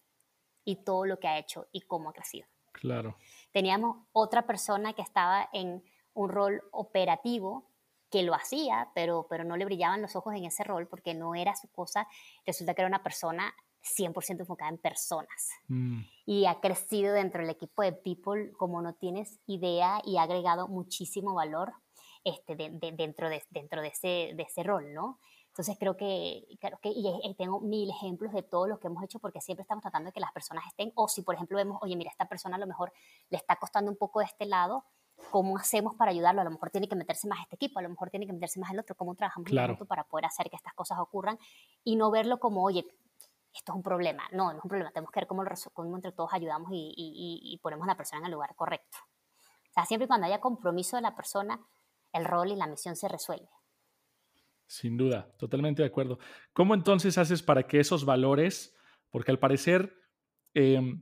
[0.65, 2.47] y todo lo que ha hecho y cómo ha crecido.
[2.73, 3.17] Claro.
[3.53, 5.83] Teníamos otra persona que estaba en
[6.15, 7.71] un rol operativo
[8.11, 11.35] que lo hacía, pero, pero no le brillaban los ojos en ese rol porque no
[11.35, 12.07] era su cosa.
[12.47, 15.51] Resulta que era una persona 100% enfocada en personas.
[15.69, 16.01] Mm.
[16.27, 20.69] Y ha crecido dentro del equipo de People como no tienes idea y ha agregado
[20.69, 21.75] muchísimo valor
[22.25, 25.19] este, dentro, de, dentro de, ese, de ese rol, ¿no?
[25.55, 29.21] Entonces creo que, creo que y, tengo mil ejemplos de todo lo que hemos hecho
[29.21, 31.95] porque siempre estamos tratando de que las personas estén, o si por ejemplo vemos, oye,
[31.95, 32.93] mira, esta persona a lo mejor
[33.31, 34.85] le está costando un poco de este lado,
[35.31, 36.41] ¿cómo hacemos para ayudarlo?
[36.41, 38.59] A lo mejor tiene que meterse más este equipo, a lo mejor tiene que meterse
[38.59, 39.79] más el otro, ¿cómo trabajamos claro.
[39.87, 41.39] para poder hacer que estas cosas ocurran?
[41.85, 42.85] Y no verlo como, oye,
[43.55, 44.25] esto es un problema.
[44.33, 47.41] No, no es un problema, tenemos que ver cómo, cómo entre todos ayudamos y, y,
[47.45, 48.99] y ponemos a la persona en el lugar correcto.
[49.71, 51.65] O sea, siempre y cuando haya compromiso de la persona,
[52.13, 53.49] el rol y la misión se resuelve.
[54.75, 56.19] Sin duda, totalmente de acuerdo.
[56.53, 58.77] ¿Cómo entonces haces para que esos valores,
[59.09, 59.97] porque al parecer
[60.53, 61.01] em,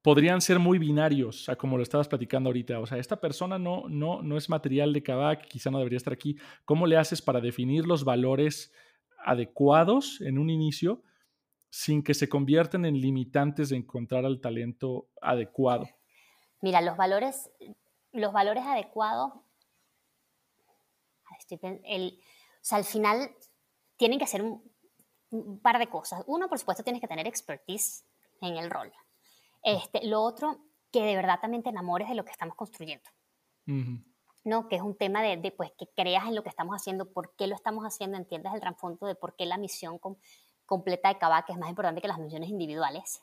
[0.00, 3.88] podrían ser muy binarios, a como lo estabas platicando ahorita, o sea, esta persona no,
[3.88, 6.38] no, no es material de Kavak, quizá no debería estar aquí.
[6.64, 8.72] ¿Cómo le haces para definir los valores
[9.24, 11.02] adecuados en un inicio
[11.68, 15.88] sin que se conviertan en limitantes de encontrar al talento adecuado?
[16.62, 17.50] Mira, los valores,
[18.12, 19.32] los valores adecuados,
[22.66, 23.30] sea, al final
[23.96, 24.62] tienen que ser un,
[25.62, 26.22] par de cosas.
[26.26, 28.04] Uno, por supuesto, tienes que tener expertise
[28.40, 28.92] en el rol.
[29.62, 30.58] Este, lo otro,
[30.92, 33.08] que de verdad también te enamores de lo que estamos construyendo.
[34.44, 34.68] ¿no?
[34.68, 37.48] Que es un tema de, pues, que creas en lo que estamos haciendo, por qué
[37.48, 39.98] lo estamos haciendo, entiendas el trasfondo de por qué la misión
[40.64, 43.22] completa de Kavak es más importante que las misiones individuales.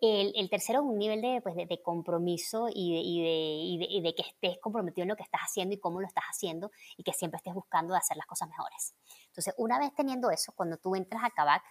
[0.00, 4.00] El, el tercero es un nivel de, pues, de, compromiso y de, y, de, y
[4.00, 7.02] de, que estés comprometido en lo que estás haciendo y cómo lo estás haciendo y
[7.02, 8.94] que siempre estés buscando de hacer las cosas mejores.
[9.26, 11.62] Entonces, una vez teniendo eso, cuando tú entras a Kavak,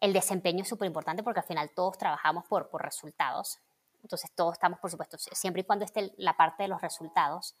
[0.00, 3.60] el desempeño es súper importante porque al final todos trabajamos por, por resultados.
[4.02, 7.56] Entonces, todos estamos, por supuesto, siempre y cuando esté la parte de los resultados,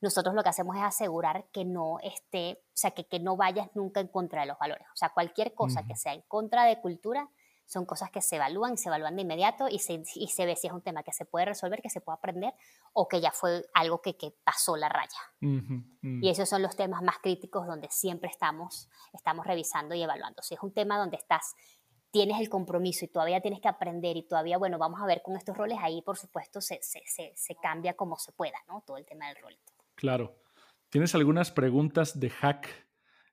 [0.00, 3.68] nosotros lo que hacemos es asegurar que no esté, o sea, que, que no vayas
[3.74, 4.86] nunca en contra de los valores.
[4.92, 7.28] O sea, cualquier cosa que sea en contra de cultura
[7.70, 10.66] son cosas que se evalúan, se evalúan de inmediato y se, y se ve si
[10.66, 12.52] es un tema que se puede resolver, que se puede aprender
[12.92, 15.20] o que ya fue algo que, que pasó la raya.
[16.02, 20.42] Y esos son los temas más críticos donde siempre estamos, estamos revisando y evaluando.
[20.42, 21.54] Si es un tema donde estás
[22.10, 25.36] tienes el compromiso y todavía tienes que aprender y todavía, bueno, vamos a ver con
[25.36, 28.82] estos roles, ahí por supuesto se, se, se, se cambia como se pueda, ¿no?
[28.84, 29.56] Todo el tema del rol.
[29.94, 30.34] Claro.
[30.88, 32.68] ¿Tienes algunas preguntas de hack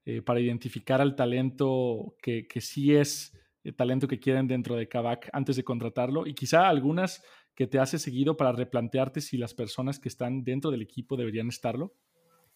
[0.05, 3.35] eh, para identificar al talento que, que sí es
[3.73, 6.25] talento que quieren dentro de Kavak antes de contratarlo?
[6.25, 7.23] Y quizá algunas
[7.55, 11.47] que te hace seguido para replantearte si las personas que están dentro del equipo deberían
[11.49, 11.93] estarlo.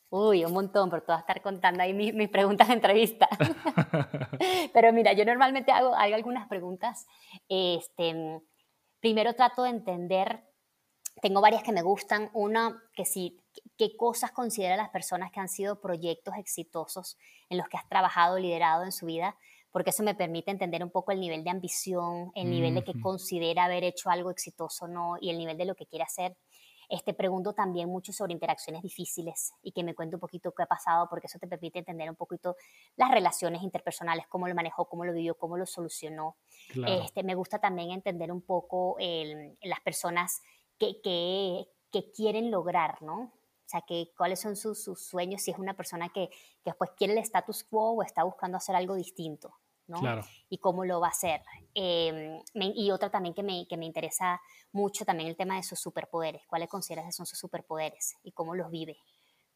[0.10, 3.30] Uy, un montón, pero te voy a estar contando ahí mis, preguntas de entrevista.
[4.74, 7.08] pero mira, yo normalmente hago, algunas preguntas.
[7.48, 8.42] Este,
[9.00, 10.44] primero trato de entender
[11.22, 12.30] tengo varias que me gustan.
[12.34, 13.38] Una, que sí,
[13.78, 17.18] qué cosas considera las personas que han sido proyectos exitosos
[17.50, 19.38] en los que has trabajado, liderado en su vida,
[19.72, 23.00] porque eso me permite entender un poco el nivel de ambición, el nivel de que
[23.00, 26.36] considera haber hecho algo exitoso o no, y el nivel de lo que quiere hacer.
[26.92, 30.66] Este, pregunto también mucho sobre interacciones difíciles y que me cuente un poquito qué ha
[30.66, 32.58] pasado, porque eso te permite entender un poquito
[32.98, 36.36] las relaciones interpersonales, cómo lo manejó, cómo lo vivió, cómo lo solucionó.
[36.86, 40.42] Este, me gusta también entender un poco las personas
[40.78, 43.32] que, que, quieren lograr, ¿no?
[43.72, 46.92] O sea, que, cuáles son sus, sus, sueños, si es una persona que, que después
[46.98, 49.56] quiere el status quo o está buscando hacer algo distinto,
[49.88, 49.98] ¿no?
[50.02, 50.24] Claro.
[50.50, 51.42] Y cómo lo va a hacer.
[51.74, 54.42] Em, y otra también que me, que me interesa
[54.74, 56.42] mucho, también el tema de sus superpoderes.
[56.48, 58.98] ¿Cuáles consideras que son sus superpoderes y cómo los vive?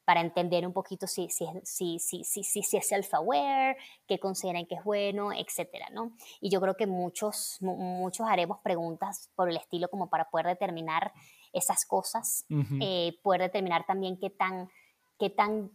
[0.05, 3.75] para entender un poquito si, si, si, si, si, si es self-aware,
[4.07, 6.11] qué consideran que es bueno, etcétera, ¿no?
[6.39, 11.11] Y yo creo que muchos, muchos haremos preguntas por el estilo como para poder determinar
[11.55, 12.45] esas cosas,
[12.81, 14.69] eh, poder determinar también qué tan,
[15.17, 15.71] qué tan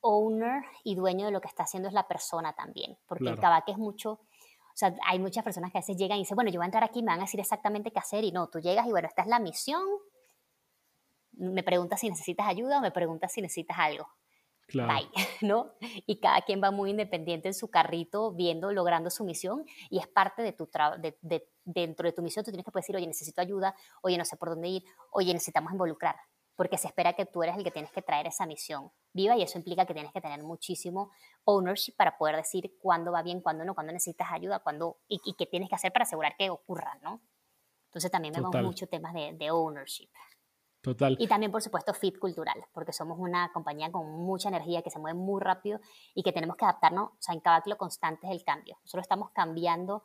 [0.00, 3.72] owner y dueño de lo que está haciendo es la persona también, porque el cabaque
[3.72, 4.12] es mucho...
[4.12, 6.66] O sea, hay muchas personas que a veces llegan y dicen, bueno, yo voy a
[6.66, 9.06] entrar aquí, me van a decir exactamente qué hacer, y no, tú llegas y bueno,
[9.06, 9.82] esta es la misión,
[11.32, 14.08] me preguntas si necesitas ayuda o me preguntas si necesitas algo.
[14.66, 15.08] Claro.
[15.42, 15.72] ¿no?
[16.06, 20.06] Y cada quien va muy independiente en su carrito, viendo, logrando su misión, y es
[20.06, 23.06] parte de tu de, de, dentro de tu misión, tú tienes que poder decir, oye,
[23.06, 26.16] necesito ayuda, oye, no sé por dónde ir, oye, necesitamos involucrar,
[26.56, 29.42] porque se espera que tú eres el que tienes que traer esa misión viva, y
[29.42, 31.10] eso implica que tienes que tener muchísimo
[31.44, 35.46] ownership para poder decir cuándo va bien, cuándo no, cuándo necesitas ayuda, cuándo, y, qué
[35.46, 37.20] tienes que hacer para asegurar que ocurra, ¿no?
[37.86, 40.08] Entonces también vemos mucho temas de, de ownership.
[40.82, 41.16] Total.
[41.20, 44.98] Y también, por supuesto, fit cultural, porque somos una compañía con mucha energía, que se
[44.98, 45.80] mueve muy rápido
[46.12, 48.76] y que tenemos que adaptarnos, o sea, en lo constante es el cambio.
[48.82, 50.02] Nosotros estamos cambiando,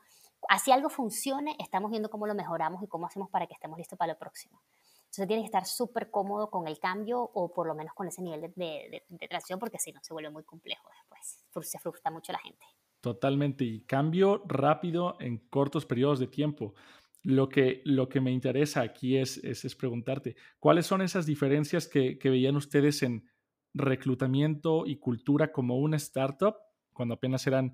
[0.47, 3.97] así algo funcione, estamos viendo cómo lo mejoramos y cómo hacemos para que estemos listos
[3.97, 4.61] para lo próximo.
[5.05, 8.21] Entonces tienes que estar súper cómodo con el cambio o por lo menos con ese
[8.21, 12.11] nivel de, de, de, transición, porque si no se vuelve muy complejo después, se frustra
[12.11, 12.63] mucho la gente.
[13.01, 16.75] Totalmente, y cambio rápido en cortos periodos de tiempo.
[17.23, 22.17] Lo que, lo que me interesa aquí es, es, preguntarte, ¿cuáles son esas diferencias que,
[22.17, 23.30] que, veían ustedes en
[23.73, 26.56] reclutamiento y cultura como una startup,
[26.93, 27.73] cuando apenas eran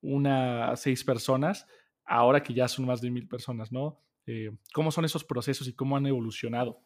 [0.00, 1.66] una seis personas,
[2.04, 4.00] ahora que ya son más de mil personas, ¿no?
[4.26, 6.80] Eh, ¿Cómo son esos procesos y cómo han evolucionado?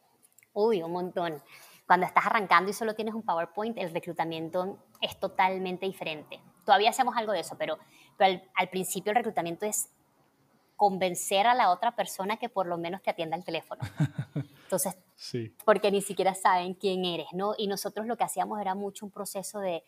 [0.53, 1.43] Uy, un montón.
[1.87, 6.41] Cuando estás arrancando y solo tienes un PowerPoint, el reclutamiento es totalmente diferente.
[6.65, 7.79] Todavía hacemos algo de eso, pero,
[8.17, 9.91] pero al, al principio el reclutamiento es
[10.77, 13.83] convencer a la otra persona que por lo menos te atienda el teléfono.
[14.65, 15.55] Entonces, sí.
[15.65, 17.55] porque ni siquiera saben quién eres, ¿no?
[17.57, 19.85] Y nosotros lo que hacíamos era mucho un proceso de,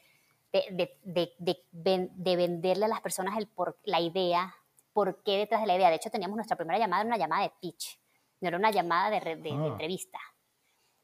[0.53, 4.55] de, de, de venderle a las personas el por, la idea,
[4.93, 5.91] por qué detrás de la idea.
[5.91, 8.01] De hecho, teníamos nuestra primera llamada, era una llamada de pitch,
[8.41, 9.67] no era una llamada de, ah.
[9.67, 10.19] entrevista.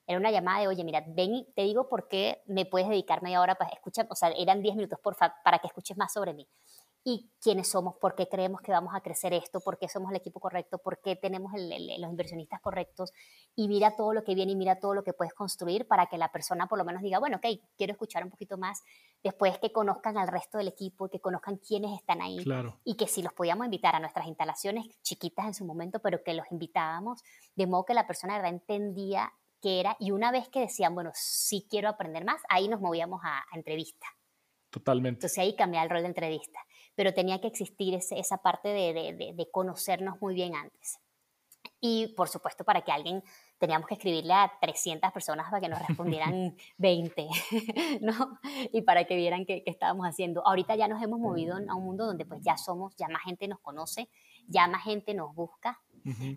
[0.06, 3.22] Era una llamada de, oye, mira, ven y te digo por qué me puedes dedicar
[3.22, 6.34] media hora para escuchar, o sea, eran 10 minutos por para que escuches más sobre
[6.34, 6.46] mí
[7.04, 10.16] y quiénes somos, por qué creemos que vamos a crecer esto, por qué somos el
[10.16, 13.12] equipo correcto, por qué tenemos los inversionistas correctos
[13.56, 16.16] y mira todo lo que viene y mira todo lo que puedes construir para que
[16.16, 18.82] la persona por lo menos diga, bueno, ok, quiero escuchar un poquito más,
[19.22, 22.38] después que conozcan al resto del equipo, que conozcan quiénes están ahí
[22.84, 26.34] y que si los podíamos invitar a nuestras instalaciones chiquitas en su momento, pero que
[26.34, 27.22] los invitábamos,
[27.56, 30.94] de modo que la persona de verdad entendía qué era y una vez que decían,
[30.94, 34.06] bueno, sí quiero aprender más, ahí nos movíamos a, a entrevista.
[34.70, 35.18] Totalmente.
[35.18, 36.60] Entonces ahí cambiaba el rol de entrevista
[36.94, 40.98] pero tenía que existir esa parte de, conocernos muy bien antes.
[41.80, 43.22] Y por supuesto, para que alguien
[43.58, 47.28] teníamos que escribirle a 300 personas para que nos respondieran 20,
[48.00, 48.38] ¿no?
[48.72, 50.46] Y para que vieran qué, estábamos haciendo.
[50.46, 53.48] Ahorita ya nos hemos movido a un mundo donde pues ya somos, ya más gente
[53.48, 54.08] nos conoce,
[54.46, 55.80] ya más gente nos busca,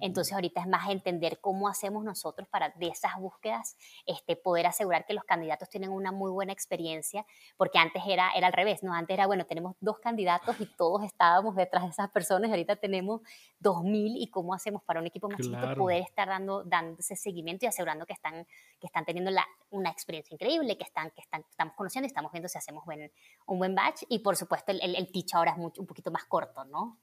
[0.01, 5.05] entonces ahorita es más entender cómo hacemos nosotros para de esas búsquedas este, poder asegurar
[5.05, 7.25] que los candidatos tienen una muy buena experiencia,
[7.57, 8.93] porque antes era, era al revés, ¿no?
[8.93, 12.75] Antes era, bueno, tenemos dos candidatos y todos estábamos detrás de esas personas, y ahorita
[12.75, 13.21] tenemos
[13.59, 17.15] dos mil y cómo hacemos para un equipo más chiquito poder estar dando, dando ese
[17.15, 18.45] seguimiento y asegurando que están,
[18.79, 22.31] que están teniendo la, una experiencia increíble, que, están, que están, estamos conociendo y estamos
[22.31, 23.11] viendo si hacemos buen,
[23.45, 26.11] un buen batch y por supuesto el, el, el pitch ahora es mucho, un poquito
[26.11, 26.97] más corto, ¿no?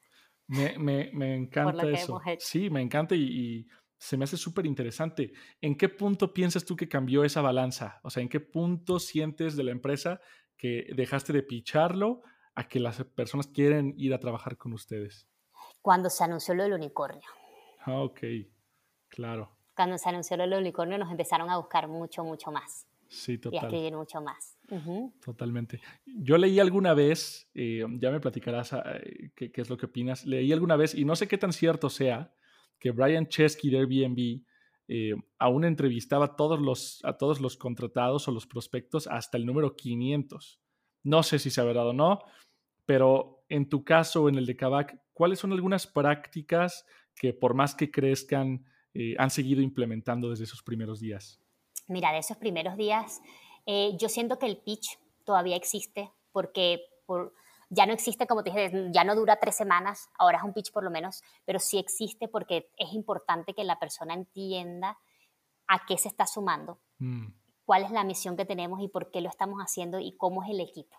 [0.49, 2.21] Me, me, me encanta eso.
[2.39, 3.67] Sí, me encanta y,
[4.03, 5.33] se me hace súper interesante.
[5.61, 8.01] ¿En qué punto piensas tú que cambió esa balanza?
[8.03, 10.21] O sea, ¿en qué punto sientes de la empresa
[10.57, 12.23] que dejaste de picharlo
[12.57, 15.29] a que las personas quieren ir a trabajar con ustedes?
[15.81, 17.29] Cuando se anunció lo del unicornio.
[17.79, 18.21] Ah, ok,
[19.07, 19.57] claro.
[19.77, 22.89] Cuando se anunció lo del unicornio nos empezaron a buscar mucho, mucho más.
[23.09, 23.63] Sí, total.
[23.63, 24.52] Y escribir mucho más.
[25.25, 25.81] Totalmente.
[26.07, 28.83] Yo leí alguna vez, eh, ya me platicarás ah,
[29.35, 32.35] qué, es lo que opinas, leí alguna vez, y no sé qué tan cierto sea,
[32.79, 34.43] que Brian Chesky de Airbnb
[34.89, 39.47] eh, aún entrevistaba a todos, los, a todos los contratados o los prospectos hasta el
[39.47, 40.61] número 500.
[41.05, 42.21] No sé si se ha verdad o no,
[42.87, 47.55] pero en tu caso o en el de Kavak, ¿cuáles son algunas prácticas que por
[47.55, 51.41] más que crezcan, eh, han seguido implementando desde esos primeros días?
[51.89, 53.21] Mira, de esos primeros días,
[53.66, 56.88] eh, yo siento que el pitch todavía existe porque
[57.68, 60.72] ya no existe, como te dije, ya no dura tres semanas, ahora es un pitch
[60.72, 64.98] por lo menos, pero sí existe porque es importante que la persona entienda
[65.66, 67.29] a qué se está sumando, mm.
[67.64, 70.51] cuál es la misión que tenemos y por qué lo estamos haciendo y cómo es
[70.51, 70.96] el equipo.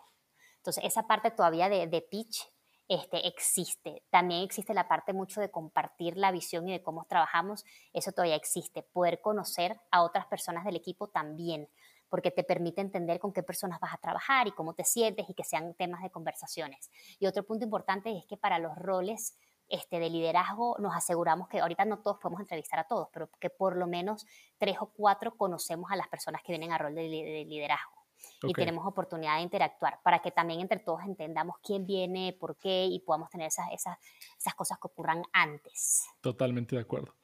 [0.57, 2.47] Entonces, esa parte todavía de, de pitch
[2.87, 4.03] este, existe.
[4.09, 7.65] También existe la parte mucho de compartir la visión y de cómo trabajamos.
[7.93, 8.83] Eso todavía existe.
[8.83, 11.69] Poder conocer a otras personas del equipo también,
[12.13, 15.33] porque te permite entender con qué personas vas a trabajar y cómo te sientes y
[15.33, 16.91] que sean temas de conversaciones.
[17.17, 19.35] Y otro punto importante es que para los roles
[19.67, 23.49] este, de liderazgo nos aseguramos que ahorita no todos podemos entrevistar a todos, pero que
[23.49, 24.27] por lo menos
[24.59, 27.07] tres o cuatro conocemos a las personas que vienen a rol de
[27.47, 28.03] liderazgo
[28.43, 32.85] y tenemos oportunidad de interactuar para que también entre todos entendamos quién viene, por qué
[32.85, 33.97] y podamos tener esas, esas,
[34.37, 36.05] esas cosas que ocurran antes.
[36.21, 37.15] Totalmente de acuerdo.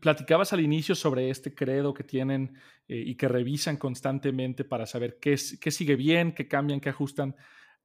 [0.00, 2.56] Platicabas al inicio sobre este credo que tienen
[2.88, 7.36] eh, y que revisan constantemente para saber qué, qué sigue bien, qué cambian, qué ajustan.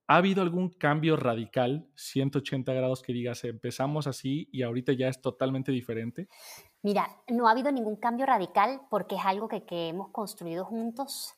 [0.09, 5.21] ¿Ha habido algún cambio radical, 180 grados, que digas, empezamos así y ahorita ya es
[5.21, 6.29] totalmente diferente?
[6.81, 11.33] Mira, no ha habido ningún cambio radical porque es algo que, hemos construido juntos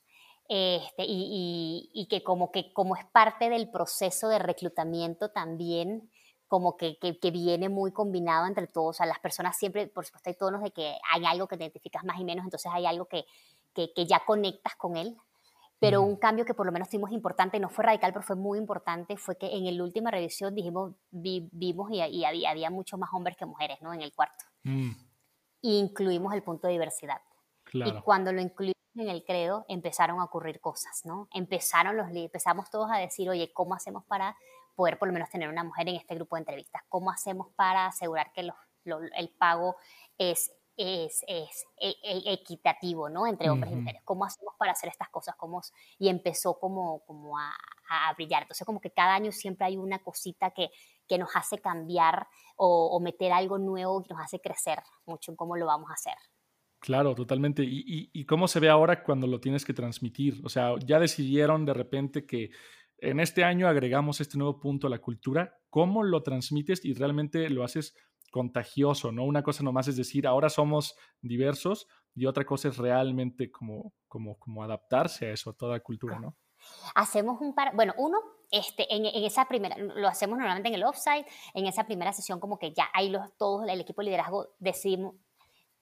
[0.48, 6.12] este, y, que como que como es parte del proceso de reclutamiento también,
[6.50, 10.32] como que, que, viene muy combinado entre todos, o sea, las personas siempre, por supuesto,
[10.32, 13.06] hay tonos de que hay algo que te identificas más y menos, entonces hay algo
[13.06, 13.26] que,
[13.74, 15.16] que, ya conectas con él,
[15.78, 18.58] pero un cambio que por lo menos tuvimos importante, no fue radical, pero fue muy
[18.58, 23.38] importante, fue que en la última revisión dijimos, vimos y, había, había muchos más hombres
[23.38, 23.94] que mujeres, ¿no?
[23.94, 24.44] En el cuarto.
[24.64, 24.92] Mm.
[25.62, 27.22] incluimos el punto de diversidad.
[27.72, 31.28] Y cuando lo incluimos en el credo empezaron a ocurrir cosas, ¿no?
[31.32, 34.36] Empezaron los empezamos todos a decir, oye, ¿cómo hacemos para
[34.80, 36.82] poder por lo menos tener una mujer en este grupo de entrevistas?
[36.88, 38.50] ¿Cómo hacemos para asegurar que
[39.18, 39.76] el pago
[40.18, 43.28] es, es, es e, e, equitativo, ¿no?
[43.28, 44.02] Entre hombres y mujeres.
[44.06, 45.36] ¿Cómo hacemos para hacer estas cosas?
[45.36, 45.62] ¿Cómo?
[45.98, 47.52] Y empezó como, como a,
[47.90, 48.44] a, brillar.
[48.44, 50.70] Entonces, como que cada año siempre hay una cosita que,
[51.10, 55.36] que nos hace cambiar o, o meter algo nuevo que nos hace crecer mucho en
[55.36, 56.16] cómo lo vamos a hacer.
[56.80, 57.64] Claro, totalmente.
[57.68, 60.40] ¿Y, cómo se ve ahora cuando lo tienes que transmitir?
[60.46, 62.52] O sea, ya decidieron de repente que
[63.02, 65.58] en este año agregamos este nuevo punto a la cultura.
[65.70, 67.96] ¿Cómo lo transmites y realmente lo haces
[68.32, 69.12] contagioso?
[69.12, 69.24] ¿no?
[69.26, 74.38] Una cosa nomás es decir, ahora somos diversos y otra cosa es realmente como, como,
[74.38, 76.36] como adaptarse a eso, a toda cultura, ¿no?
[76.94, 78.18] Hacemos un par, bueno, uno,
[78.52, 82.60] este, en, esa primera, lo hacemos normalmente en el offsite, en esa primera sesión como
[82.60, 85.16] que ya hay los, todos, el equipo de liderazgo decidimos,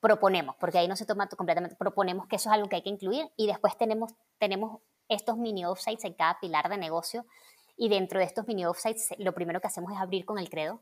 [0.00, 2.90] proponemos, porque ahí no se toma completamente, proponemos que eso es algo que hay que
[2.90, 7.26] incluir y después tenemos, tenemos estos mini offsites en cada pilar de negocio
[7.76, 10.80] Y dentro de estos mini offsites, lo primero que hacemos es abrir con el credo.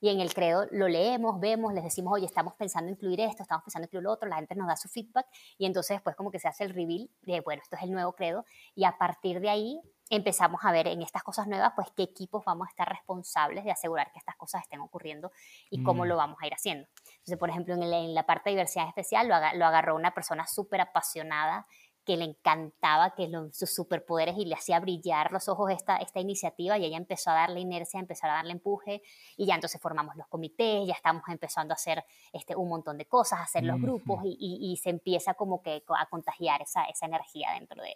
[0.00, 3.42] Y en el credo lo leemos, vemos, les decimos, oye, estamos pensando en incluir esto,
[3.42, 5.26] estamos pensando en incluir lo otro, la gente nos da su feedback
[5.58, 8.12] y entonces después como que se hace el reveal de, bueno, esto es el nuevo
[8.12, 8.44] credo
[8.76, 12.44] y a partir de ahí empezamos a ver en estas cosas nuevas, pues qué equipos
[12.44, 15.32] vamos a estar responsables de asegurar que estas cosas estén ocurriendo
[15.68, 16.06] y cómo mm.
[16.06, 16.86] lo vamos a ir haciendo.
[17.10, 20.80] Entonces, por ejemplo, en, la parte de diversidad especial lo, lo agarró una persona súper
[20.80, 21.66] apasionada
[22.08, 26.78] que le encantaba que sus superpoderes y le hacía brillar los ojos esta, esta iniciativa
[26.78, 29.02] y ella empezó a darle inercia, empezó a darle empuje
[29.36, 32.02] y ya entonces formamos los comités, ya estamos empezando a hacer
[32.32, 35.82] este, un montón de cosas, a hacer los grupos y, y, se empieza como que
[35.86, 37.92] a contagiar esa, esa energía dentro de,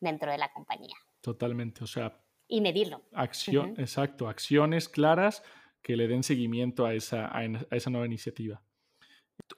[0.00, 0.96] dentro de la compañía.
[1.20, 2.18] Totalmente, o sea...
[2.48, 3.02] Y medirlo.
[3.12, 5.42] Acción, Exacto, acciones claras
[5.82, 7.44] que le den seguimiento a esa, a
[7.76, 8.62] esa nueva iniciativa.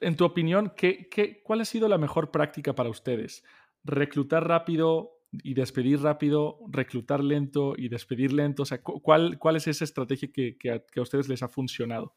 [0.01, 3.43] En tu opinión, ¿qué, qué, cuál ha sido la mejor práctica para ustedes?
[3.87, 8.63] Reclutar rápido y despedir rápido, reclutar lento y despedir lento?
[8.63, 12.15] O sea, ¿cuál, cuál es esa estrategia que, que, a, ustedes les ha funcionado?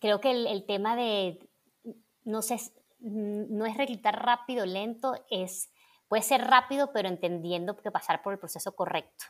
[0.00, 1.38] Creo que el, tema de,
[2.24, 2.56] no sé,
[3.00, 5.72] no es reclutar rápido, lento, es,
[6.08, 9.24] puede ser rápido, pero entendiendo que pasar por el proceso correcto.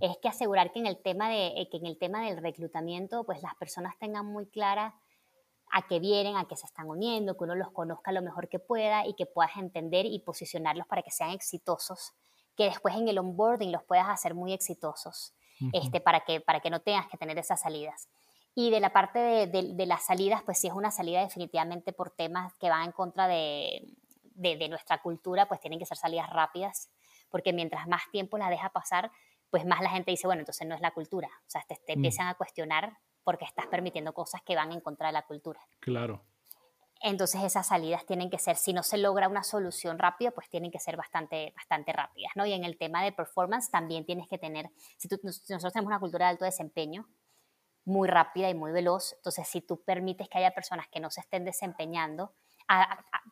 [0.00, 3.42] Es que asegurar que en el tema de que en el tema del reclutamiento, pues
[3.42, 4.94] las personas tengan muy clara
[5.72, 8.58] a qué vienen, a qué se están uniendo, que uno los conozca lo mejor que
[8.58, 12.12] pueda y que puedas entender y posicionarlos para que sean exitosos,
[12.56, 15.34] que después en el onboarding los puedas hacer muy exitosos,
[15.72, 18.08] este, para, que, para que no tengas que tener esas salidas.
[18.54, 22.10] Y de la parte de, de, las salidas, pues si es una salida definitivamente por
[22.10, 23.96] temas que van en contra de,
[24.34, 26.88] de, nuestra cultura, pues tienen que ser salidas rápidas,
[27.30, 29.10] porque mientras más tiempo las deja pasar,
[29.50, 31.28] pues más la gente dice, bueno, entonces no es la cultura.
[31.28, 31.98] O sea, te, te mm.
[31.98, 35.60] empiezan a cuestionar porque estás permitiendo cosas que van en contra de la cultura.
[35.80, 36.22] Claro.
[37.00, 40.70] Entonces esas salidas tienen que ser, si no se logra una solución rápida, pues tienen
[40.70, 42.46] que ser bastante, bastante rápidas, ¿no?
[42.46, 46.00] Y en el tema de performance también tienes que tener, si, tú, nosotros tenemos una
[46.00, 47.06] cultura de alto desempeño,
[47.84, 51.20] muy rápida y muy veloz, entonces si tú permites que haya personas que no se
[51.20, 52.32] estén desempeñando,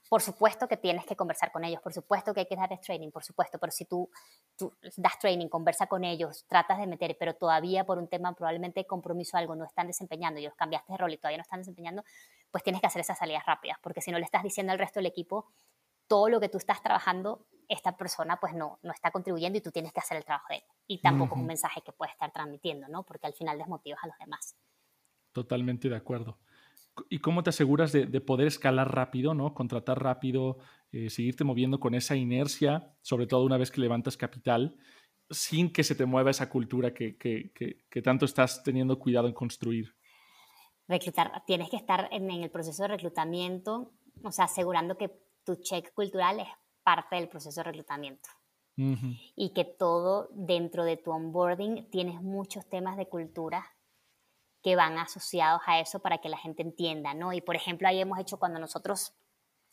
[0.08, 3.10] por supuesto que tienes que conversar con ellos, por supuesto que hay que dar training,
[3.10, 4.10] por supuesto, pero si tú,
[4.56, 8.80] tú, das training, conversa con ellos, tratas de meter, pero todavía por un tema probablemente
[8.80, 11.60] de compromiso algo no están desempeñando y los cambiaste de rol y todavía no están
[11.60, 12.04] desempeñando,
[12.50, 15.00] pues tienes que hacer esas salidas rápidas, porque si no le estás diciendo al resto
[15.00, 15.46] del equipo
[16.06, 19.70] todo lo que tú estás trabajando, esta persona pues no, no está contribuyendo y tú
[19.70, 20.62] tienes que hacer el trabajo de él.
[20.86, 23.02] Y tampoco es un mensaje que puede estar transmitiendo, ¿no?
[23.02, 24.56] Porque al final desmotivas a los demás.
[25.32, 26.38] Totalmente de acuerdo.
[27.08, 29.54] ¿Y cómo te aseguras de, poder escalar rápido, ¿no?
[29.54, 30.58] contratar rápido,
[30.92, 34.76] eh, seguirte moviendo con esa inercia, sobre todo una vez que levantas capital,
[35.30, 39.96] sin que se te mueva esa cultura que, que, tanto estás teniendo cuidado en construir?
[40.86, 45.10] Reclutar, tienes que estar en, el proceso de reclutamiento, o sea, asegurando que
[45.44, 46.48] tu check cultural es
[46.82, 48.28] parte del proceso de reclutamiento.
[48.74, 53.64] Y que todo dentro de tu onboarding tienes muchos temas de cultura
[54.62, 57.32] que van asociados a eso para que la gente entienda, ¿no?
[57.32, 59.12] Y por ejemplo, ahí hemos hecho cuando nosotros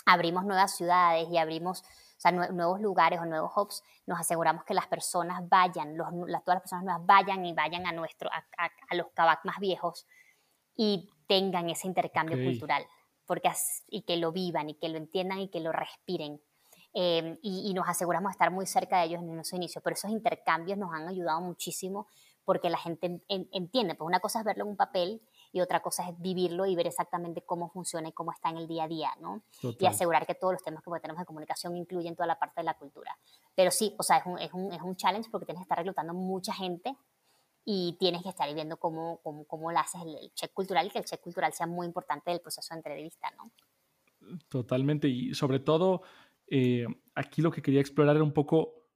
[0.05, 4.73] abrimos nuevas ciudades y abrimos o sea, nuevos lugares o nuevos hubs, nos aseguramos que
[4.73, 8.95] las personas vayan, los, las, todas las personas nuevas vayan y vayan a, nuestro, a,
[8.95, 10.05] los cabac más viejos
[10.75, 12.85] y tengan ese intercambio cultural
[13.25, 13.49] porque,
[13.87, 16.41] y que lo vivan y que lo entiendan y que lo respiren.
[16.91, 19.93] Em, y, y, nos aseguramos de estar muy cerca de ellos en su inicio, pero
[19.93, 22.07] esos intercambios nos han ayudado muchísimo
[22.49, 23.93] porque la gente entiende.
[23.93, 25.21] Pues una cosa es verlo en un papel
[25.51, 28.67] y otra cosa es vivirlo y ver exactamente cómo funciona y cómo está en el
[28.67, 29.43] día a día, ¿no?
[29.77, 32.63] Y asegurar que todos los temas que tenemos de comunicación incluyen toda la parte de
[32.63, 33.15] la cultura.
[33.53, 35.77] Pero sí, o sea, es un, es un, es un challenge porque tienes que estar
[35.77, 36.97] reclutando mucha gente
[37.65, 40.97] y tienes que estar viendo cómo, cómo, cómo lo haces el, check cultural y que
[40.97, 43.51] el check cultural sea muy importante del proceso de entrevista, ¿no?
[44.47, 45.07] Totalmente.
[45.07, 46.01] Y sobre todo,
[46.47, 48.87] eh, aquí lo que quería explorar era un poco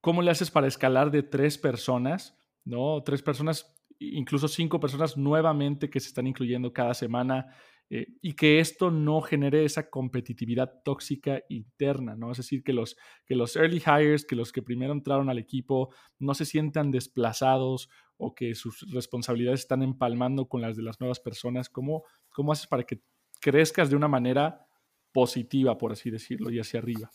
[0.00, 2.35] cómo le haces para escalar de tres personas
[2.66, 3.02] ¿no?
[3.02, 7.46] Tres personas, incluso cinco personas nuevamente que se están incluyendo cada semana
[7.88, 12.32] eh, y que esto no genere esa competitividad tóxica interna, ¿no?
[12.32, 15.94] Es decir, que los, que los early hires, que los que primero entraron al equipo
[16.18, 21.20] no se sientan desplazados o que sus responsabilidades están empalmando con las de las nuevas
[21.20, 21.68] personas.
[21.68, 23.00] ¿Cómo, cómo haces para que
[23.40, 24.66] crezcas de una manera
[25.12, 27.08] positiva, por así decirlo, y hacia arriba?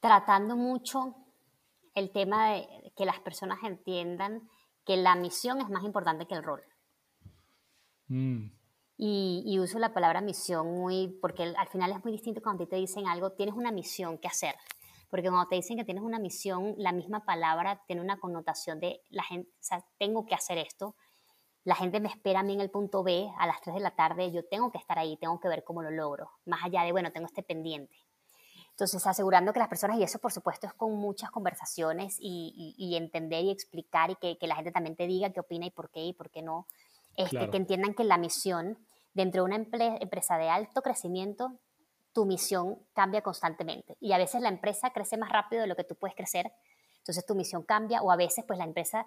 [0.00, 1.16] Tratando mucho
[1.94, 4.42] el tema de que las personas entiendan
[4.88, 6.62] que la misión es más importante que el rol.
[8.06, 8.46] Mm.
[8.96, 13.06] Y, uso la palabra misión muy, porque al final es muy distinto cuando te dicen
[13.06, 14.54] algo, tienes una misión que hacer.
[15.10, 19.02] Porque cuando te dicen que tienes una misión, la misma palabra tiene una connotación de
[19.10, 20.96] la gente, o sea, tengo que hacer esto.
[21.64, 23.94] La gente me espera a mí en el punto B a las 3 de la
[23.94, 26.30] tarde, yo tengo que estar ahí, tengo que ver cómo lo logro.
[26.46, 27.94] Más allá de, bueno, tengo este pendiente.
[28.78, 33.44] Entonces, asegurando que las personas, y eso por supuesto es con muchas conversaciones y, entender
[33.44, 36.12] y explicar y que, la gente también te diga qué opina y por qué y
[36.12, 36.68] por qué no,
[37.16, 38.78] este, que entiendan que la misión
[39.14, 41.58] dentro de una empresa de alto crecimiento,
[42.12, 45.82] tu misión cambia constantemente y a veces la empresa crece más rápido de lo que
[45.82, 46.52] tú puedes crecer,
[46.98, 49.06] entonces tu misión cambia o a veces pues la empresa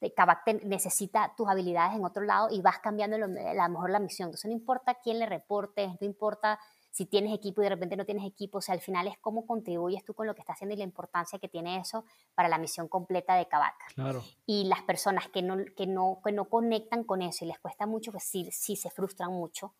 [0.00, 3.98] de Kavak necesita tus habilidades en otro lado y vas cambiando a lo mejor la
[3.98, 4.28] misión.
[4.28, 6.58] Entonces no importa quién le reportes, no importa
[6.90, 9.46] si tienes equipo y de repente no tienes equipo, o sea, al final es cómo
[9.46, 12.58] contribuyes tú con lo que estás haciendo y la importancia que tiene eso para la
[12.58, 13.94] misión completa de Kavak.
[13.94, 14.22] Claro.
[14.46, 17.86] Y las personas que no, que no, que no conectan con eso y les cuesta
[17.86, 19.74] mucho, pues sí, sí se frustran mucho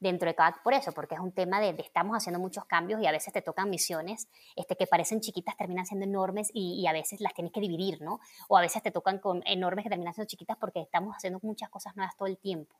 [0.00, 3.06] dentro de cada, por eso, porque es un tema de, estamos haciendo muchos cambios y
[3.06, 7.20] a veces te tocan misiones este, que parecen chiquitas, terminan siendo enormes y, a veces
[7.20, 8.20] las tienes que dividir, ¿no?
[8.48, 11.70] O a veces te tocan con enormes que terminan siendo chiquitas porque estamos haciendo muchas
[11.70, 12.74] cosas nuevas todo el tiempo,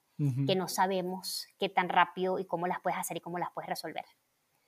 [0.47, 3.69] que no sabemos qué tan rápido y cómo las puedes hacer y cómo las puedes
[3.69, 4.05] resolver.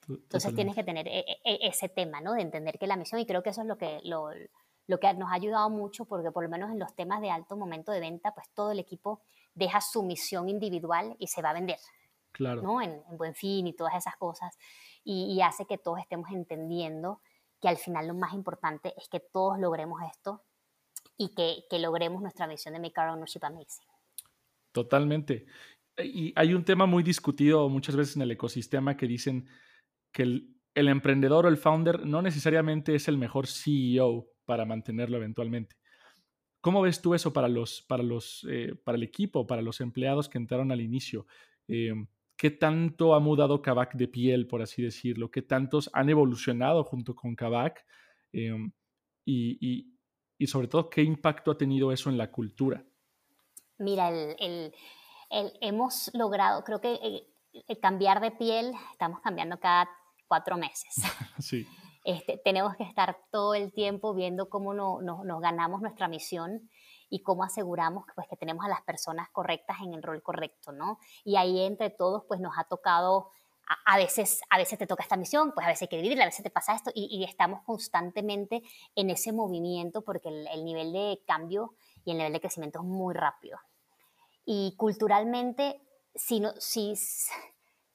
[0.08, 2.34] Entonces tienes que tener e, e, e, ese tema, ¿no?
[2.34, 4.30] De entender que la misión, y creo que eso es lo que, lo,
[4.86, 7.56] lo que nos ha ayudado mucho, porque por lo menos en los temas de alto
[7.56, 9.20] momento de venta, pues todo el equipo
[9.54, 11.78] deja su misión individual y se va a vender
[12.38, 12.80] ¿no?
[12.80, 14.58] En, Buen Fin y todas esas cosas.
[15.04, 17.20] Y, hace que todos estemos entendiendo
[17.60, 20.42] que al final lo más importante es que todos logremos esto
[21.16, 23.86] y que, que logremos nuestra misión de Make Our Ownership Amazing.
[24.72, 25.46] Totalmente.
[25.98, 29.48] Y hay un tema muy discutido muchas veces en el ecosistema que dicen
[30.12, 35.16] que el, el emprendedor o el founder no necesariamente es el mejor CEO para mantenerlo
[35.16, 35.76] eventualmente.
[36.60, 40.28] ¿Cómo ves tú eso para, los, para, los, eh, para el equipo, para los empleados
[40.28, 41.26] que entraron al inicio?
[41.68, 41.94] Eh,
[42.36, 47.14] qué tanto ha mudado Kavak de piel, por así decirlo, qué tantos han evolucionado junto
[47.14, 47.84] con Kavak
[48.32, 48.72] em,
[49.24, 49.92] y,
[50.46, 52.84] sobre todo qué impacto ha tenido eso en la cultura.
[53.78, 54.10] Mira,
[55.60, 59.88] hemos logrado, creo que el, cambiar de piel, estamos cambiando cada
[60.26, 60.94] cuatro meses.
[61.38, 61.66] sí.
[62.04, 66.70] Este, tenemos que estar todo el tiempo viendo cómo nos ganamos nuestra misión
[67.08, 70.98] y cómo aseguramos pues, que tenemos a las personas correctas en el rol correcto, ¿no?
[71.24, 73.30] Y ahí entre todos pues nos ha tocado,
[73.84, 76.28] a, veces, a veces te toca esta misión, pues a veces hay que dividirla, a
[76.28, 78.62] veces te pasa esto y, estamos constantemente
[78.94, 83.14] en ese movimiento porque el, nivel de cambio y el nivel de crecimiento es muy
[83.14, 83.58] rápido.
[84.44, 85.80] Y culturalmente,
[86.14, 86.94] si, no, si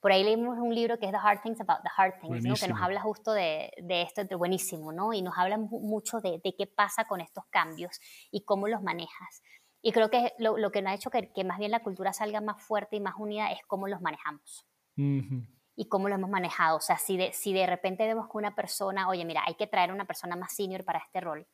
[0.02, 2.56] por ahí leímos un libro que es The Hard Things About the Hard Things, ¿no?
[2.56, 5.12] que nos habla justo de, de, esto, de buenísimo, ¿no?
[5.12, 8.00] Y nos habla mucho de, de, qué pasa con estos cambios
[8.32, 9.44] y cómo los manejas.
[9.80, 12.12] Y creo que lo, lo que nos ha hecho que, que, más bien la cultura
[12.12, 14.66] salga más fuerte y más unida es cómo los manejamos.
[14.96, 16.78] Y cómo lo hemos manejado.
[16.78, 19.68] O sea, si de, si de repente vemos que una persona, oye, mira, hay que
[19.68, 21.46] traer una persona más senior para este rol,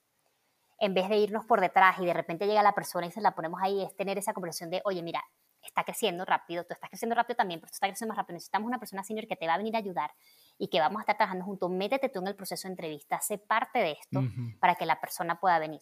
[0.79, 3.35] en vez de irnos por detrás y de repente llega la persona y se la
[3.35, 5.23] ponemos ahí, es tener esa conversación de, oye, mira,
[5.69, 8.35] está creciendo rápido, tú estás creciendo rápido también, pero tú estás creciendo más rápido.
[8.35, 10.11] Necesitamos una persona senior que te va a venir a ayudar
[10.59, 11.71] y que vamos a estar trabajando juntos.
[11.71, 14.23] Métete tú en el proceso de entrevista, sé parte de esto
[14.61, 15.81] para que la persona pueda venir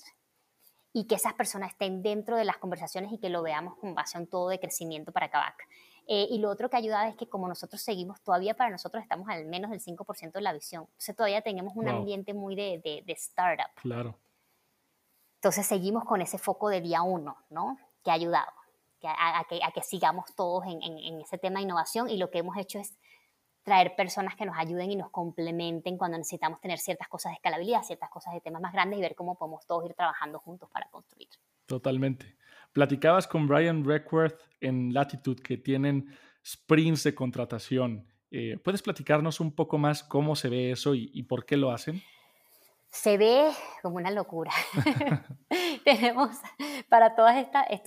[0.93, 4.17] y que esas personas estén dentro de las conversaciones y que lo veamos con base
[4.17, 5.69] en todo de crecimiento para Kavak.
[6.07, 9.29] Eh, y lo otro que ayuda es que como nosotros seguimos, todavía para nosotros estamos
[9.29, 10.85] al menos del 5% de la visión.
[10.85, 13.75] Entonces todavía tenemos un ambiente muy de, de, de, startup.
[13.83, 14.19] Claro.
[15.35, 17.77] Entonces seguimos con ese foco de día uno, ¿no?
[18.03, 18.53] Que ha ayudado
[19.05, 22.39] a, que, a, que, sigamos todos en, en, ese tema de innovación y lo que
[22.39, 22.97] hemos hecho es
[23.63, 27.83] traer personas que nos ayuden y nos complementen cuando necesitamos tener ciertas cosas de escalabilidad,
[27.83, 30.89] ciertas cosas de temas más grandes y ver cómo podemos todos ir trabajando juntos para
[30.89, 31.29] construir.
[31.67, 32.37] Totalmente.
[32.73, 38.07] Platicabas con Brian Reckworth en Latitude que tienen sprints de contratación.
[38.31, 41.73] Eh, ¿Puedes platicarnos un poco más cómo se ve eso y, y por qué lo
[41.73, 42.03] hacen?
[42.91, 44.53] Se ve como una locura.
[45.85, 46.31] Tenemos
[46.89, 47.33] para todos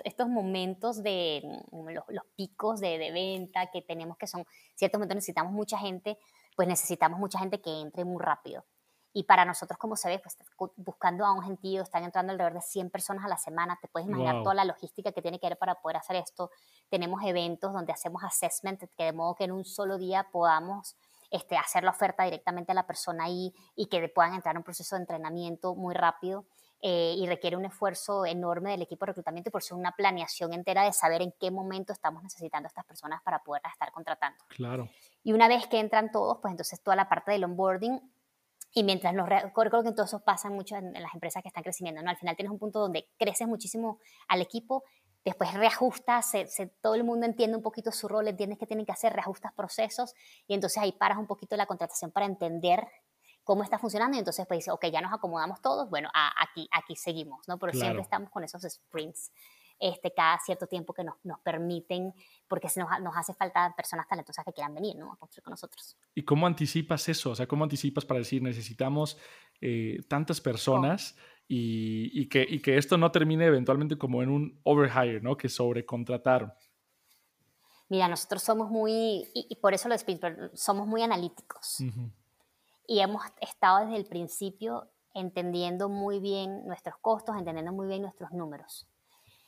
[0.04, 1.41] estos momentos de
[1.72, 4.45] mm, los, picos de, de, venta que tenemos, que son
[4.76, 6.18] ciertos momentos necesitamos mucha gente,
[6.56, 8.66] pues necesitamos mucha gente que entre muy rápido.
[9.12, 10.38] Y para nosotros, como se ve, pues
[10.76, 13.78] buscando a un gentío, están entrando alrededor de 100 personas a la semana.
[13.82, 16.52] Te puedes imaginar toda la logística que tiene que haber para poder hacer esto.
[16.89, 20.95] Tenemos eventos donde hacemos assessment, que de modo que en un solo día podamos
[21.30, 24.63] este, hacer la oferta directamente a la persona ahí y que puedan entrar en un
[24.63, 26.45] proceso de entrenamiento muy rápido.
[26.82, 30.53] Eh, y requiere un esfuerzo enorme del equipo de reclutamiento y por ser una planeación
[30.53, 34.45] entera de saber en qué momento estamos necesitando a estas personas para poder estar contratando.
[34.47, 34.88] Claro.
[35.21, 37.99] Y una vez que entran todos, pues entonces toda la parte del onboarding
[38.71, 42.09] y mientras nos recuerdo que eso pasa mucho en, las empresas que están creciendo, ¿no?
[42.09, 44.84] Al final tienes un punto donde creces muchísimo al equipo,
[45.30, 46.32] después reajustas,
[46.82, 50.13] todo el mundo entiende un poquito su rol, entiendes qué tienen que hacer, reajustas procesos
[50.47, 52.88] y entonces ahí paras un poquito la contratación para entender
[53.43, 56.95] cómo está funcionando y entonces pues dice, ok, ya nos acomodamos todos, bueno, aquí, aquí
[56.95, 57.57] seguimos, ¿no?
[57.57, 59.32] Pero siempre estamos con esos sprints
[59.80, 62.13] este, cada cierto tiempo que nos, nos permiten,
[62.47, 65.13] porque nos, nos, hace falta personas talentosas que quieran venir ¿no?
[65.13, 65.97] a construir con nosotros.
[66.13, 67.32] ¿Y cómo anticipas eso?
[67.32, 69.17] O sea, ¿cómo anticipas para decir necesitamos
[69.61, 71.15] eh, tantas personas
[71.52, 75.36] y, y, que, y que esto no termine eventualmente como en un overhire, ¿no?
[75.36, 76.54] que sobrecontrataron?
[77.89, 79.95] Mira, nosotros somos muy, y, por eso lo
[80.54, 81.84] somos muy analíticos.
[82.88, 88.32] Y hemos estado desde el principio entendiendo muy bien nuestros costos, entendiendo muy bien nuestros
[88.32, 88.88] números.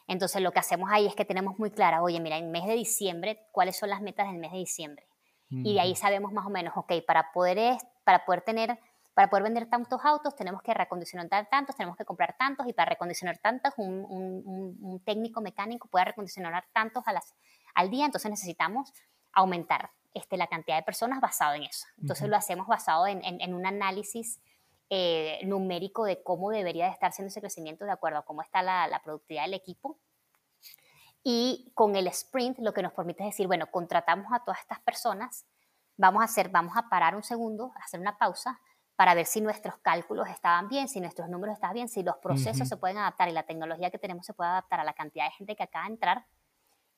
[0.07, 2.73] Entonces lo que hacemos ahí es que tenemos muy clara, oye, mira, en mes de
[2.73, 5.07] diciembre, ¿cuáles son las metas del mes de diciembre?
[5.51, 8.79] Y de ahí sabemos más o menos, ok, para poder, para poder tener,
[9.13, 12.89] para poder vender tantos autos, tenemos que recondicionar tantos, tenemos que comprar tantos, y para
[12.89, 17.35] recondicionar tantos, un, un, un técnico mecánico puede recondicionar tantos a las,
[17.75, 18.93] al día, entonces necesitamos
[19.33, 21.87] aumentar este, la cantidad de personas basado en eso.
[21.97, 24.41] Entonces lo hacemos basado en, en, un análisis
[24.89, 28.61] eh, numérico de cómo debería de estar siendo ese crecimiento de acuerdo a cómo está
[28.61, 29.99] la, la, productividad del equipo.
[31.23, 34.81] Y con el sprint lo que nos permite es decir, bueno, contratamos a todas estas
[34.81, 35.45] personas,
[35.95, 38.59] vamos a hacer, vamos a parar un segundo, hacer una pausa
[38.95, 42.67] para ver si nuestros cálculos estaban bien, si nuestros números estaban bien, si los procesos
[42.67, 45.31] se pueden adaptar y la tecnología que tenemos se puede adaptar a la cantidad de
[45.31, 46.25] gente que acaba de entrar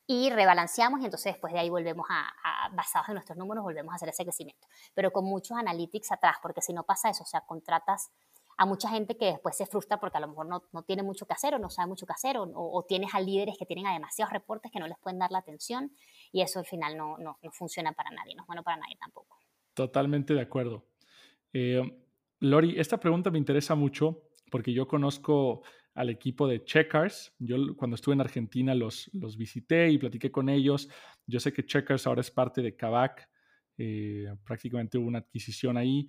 [0.05, 3.95] y rebalanceamos y entonces después de ahí volvemos a, basados en nuestros números, volvemos a
[3.95, 4.67] hacer ese crecimiento.
[4.93, 8.11] Pero con muchos analytics atrás, porque si no pasa eso, o sea, contratas
[8.57, 11.25] a mucha gente que después se frustra porque a lo mejor no, no tiene mucho
[11.25, 13.87] que hacer o no sabe mucho que hacer o, o, tienes a líderes que tienen
[13.87, 15.91] a demasiados reportes que no les pueden dar la atención
[16.31, 18.95] y eso al final no, no, no funciona para nadie, no es bueno para nadie
[18.97, 19.37] tampoco.
[19.73, 20.85] Totalmente de acuerdo.
[21.53, 21.81] Eh,
[22.39, 27.33] Lori, esta pregunta me interesa mucho porque yo conozco al equipo de Checkers.
[27.39, 30.89] Yo cuando estuve en Argentina los, los visité y platiqué con ellos.
[31.25, 33.29] Yo sé que Checkers ahora es parte de Kavak.
[33.77, 36.07] Eh, prácticamente hubo una adquisición ahí.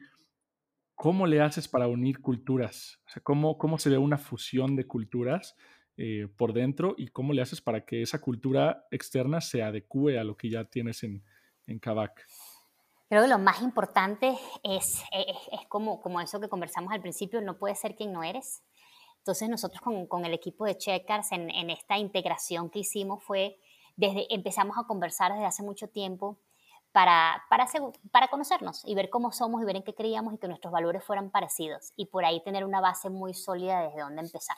[0.95, 3.01] ¿Cómo le haces para unir culturas?
[3.23, 5.57] ¿cómo, cómo se ve una fusión de culturas
[5.97, 10.25] eh, por dentro y cómo le haces para que esa cultura externa se adecue a
[10.25, 11.25] lo que ya tienes en,
[11.67, 12.27] en Kavak?
[13.09, 17.41] Creo que lo más importante es, es, es, como, como eso que conversamos al principio,
[17.41, 18.63] no puedes ser quien no eres.
[19.19, 23.59] Entonces nosotros con, con el equipo de Checkers en, en, esta integración que hicimos fue,
[23.97, 26.39] desde empezamos a conversar desde hace mucho tiempo
[26.93, 27.67] para, para,
[28.11, 31.05] para conocernos y ver cómo somos y ver en qué creíamos y que nuestros valores
[31.05, 34.57] fueran parecidos y por ahí tener una base muy sólida desde dónde empezar.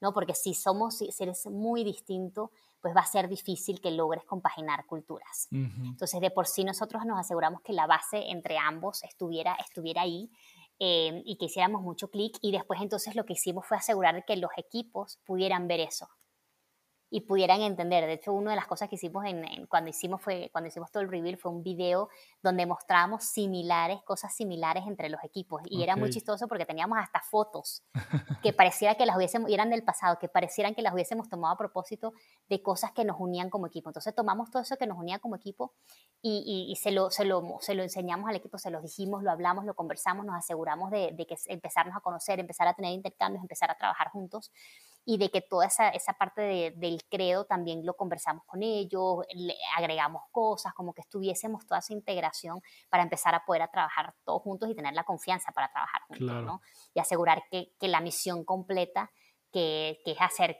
[0.00, 0.12] ¿no?
[0.12, 2.50] Porque si somos, si eres muy distinto,
[2.82, 5.48] pues va a ser difícil que logres compaginar culturas.
[5.52, 10.30] Entonces, de por sí nosotros nos aseguramos que la base entre ambos estuviera, estuviera ahí
[10.84, 14.36] Em, y que hiciéramos mucho clic y después entonces lo que hicimos fue asegurar que
[14.36, 16.08] los equipos pudieran ver eso
[17.12, 18.06] y pudieran entender.
[18.06, 21.02] De hecho, una de las cosas que hicimos en, cuando, hicimos fue, cuando hicimos todo
[21.02, 22.08] el reveal fue un video
[22.42, 25.60] donde mostrábamos similares, cosas similares entre los equipos.
[25.66, 27.82] Y era muy chistoso porque teníamos hasta fotos
[28.42, 31.58] que pareciera que las hubiésemos, eran del pasado, que parecieran que las hubiésemos tomado a
[31.58, 32.14] propósito
[32.48, 33.90] de cosas que nos unían como equipo.
[33.90, 35.74] Entonces tomamos todo eso que nos unía como equipo
[36.22, 39.30] y, y, se, lo, se, lo, se, lo, enseñamos al equipo, se lo dijimos, lo
[39.30, 43.42] hablamos, lo conversamos, nos aseguramos de, de que empezarnos a conocer, empezar a tener intercambios,
[43.42, 44.50] empezar a trabajar juntos
[45.04, 49.24] y de que toda esa, esa parte de, del credo también lo conversamos con ellos,
[49.34, 54.14] le agregamos cosas, como que estuviésemos toda esa integración para empezar a poder a trabajar
[54.24, 56.60] todos juntos y tener la confianza para trabajar juntos, ¿no?
[56.94, 59.10] Y asegurar que, que, la misión completa,
[59.50, 60.56] que, que es hacer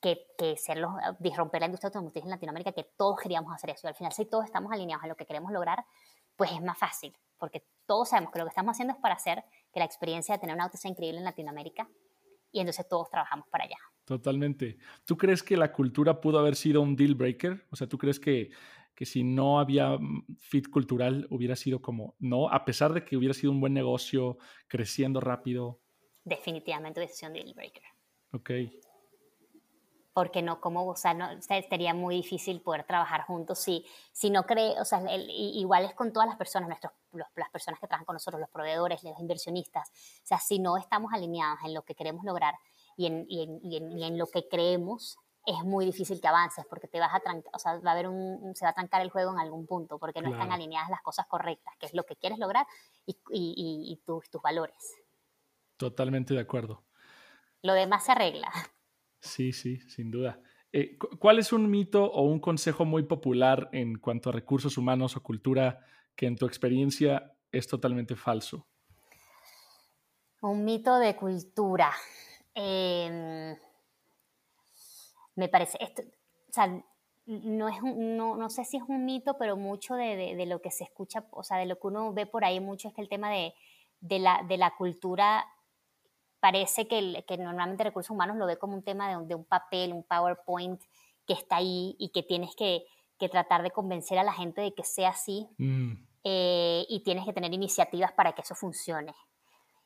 [0.00, 3.86] que, que ser los, disromper la industria automotriz en Latinoamérica, que todos queríamos hacer eso.
[3.86, 5.84] Y al final, si todos estamos alineados en lo que queremos lograr,
[6.36, 9.44] pues es más fácil, porque todos sabemos que lo que estamos haciendo es para hacer
[9.72, 11.88] que la experiencia de tener un auto sea increíble en Latinoamérica
[12.54, 13.76] y entonces todos trabajamos para allá.
[14.04, 14.78] Totalmente.
[15.04, 17.66] ¿Tú crees que la cultura pudo haber sido un deal breaker?
[17.70, 18.50] O sea, ¿tú crees que,
[18.94, 23.16] que si no había mm, fit cultural hubiera sido como, no, a pesar de que
[23.16, 24.38] hubiera sido un buen negocio,
[24.68, 25.80] creciendo rápido?
[26.22, 27.82] Definitivamente un deal breaker.
[28.32, 28.50] Ok
[30.14, 34.44] porque no, como, o sea, no, sería muy difícil poder trabajar juntos si, si no
[34.44, 36.92] cree, o sea, igual es con todas las personas, nuestros,
[37.34, 39.90] las personas que trabajan con nosotros, los proveedores, los inversionistas,
[40.22, 42.54] o sea, si no estamos alineados en lo que queremos lograr
[42.96, 46.86] y en, y en, y en, lo que creemos, es muy difícil que avances porque
[46.86, 49.10] te vas a trancar, o sea, va a haber un, se va a trancar el
[49.10, 52.14] juego en algún punto porque no están alineadas las cosas correctas, que es lo que
[52.14, 52.68] quieres lograr
[53.04, 54.94] y, y, y tus, tus valores.
[55.76, 56.84] Totalmente de acuerdo.
[57.62, 58.52] Lo demás se arregla.
[59.24, 60.38] Sí, sí, sin duda.
[60.70, 65.16] Eh, ¿Cuál es un mito o un consejo muy popular en cuanto a recursos humanos
[65.16, 65.80] o cultura
[66.14, 68.66] que en tu experiencia es totalmente falso?
[70.42, 71.90] Un mito de cultura.
[72.54, 73.56] Em,
[75.36, 76.66] me parece, esto, o sea,
[77.26, 80.70] no, es no, no, sé si es un mito, pero mucho de, de, lo que
[80.70, 83.08] se escucha, o sea, de lo que uno ve por ahí mucho es que el
[83.08, 83.54] tema de,
[84.00, 85.46] de, la, de la cultura
[86.44, 89.94] parece que, que, normalmente recursos humanos lo ve como un tema de, de, un papel,
[89.94, 90.78] un PowerPoint
[91.26, 92.84] que está ahí y que tienes que,
[93.18, 95.92] que tratar de convencer a la gente de que sea así mm.
[96.24, 99.14] eh, y tienes que tener iniciativas para que eso funcione.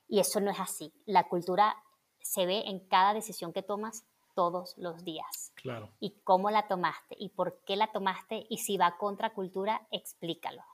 [0.08, 0.92] Y eso no es así.
[1.06, 1.76] La cultura
[2.20, 4.04] se ve en cada decisión que tomas
[4.34, 5.52] todos los días.
[5.54, 5.90] Claro.
[6.00, 10.64] Y cómo la tomaste y por qué la tomaste y si va contra cultura, explícalo.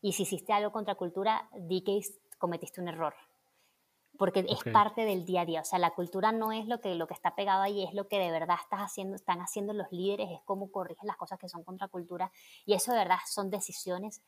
[0.00, 2.00] Y si hiciste algo contra cultura, di que
[2.38, 3.14] cometiste un error.
[4.18, 5.60] Porque es parte del día a día.
[5.62, 8.08] O sea, la cultura no es lo que, lo que está pegado ahí, es lo
[8.08, 11.48] que de verdad estás haciendo, están haciendo los líderes, es cómo corrigen las cosas que
[11.48, 12.30] son contra cultura.
[12.66, 14.20] Y eso de verdad son decisiones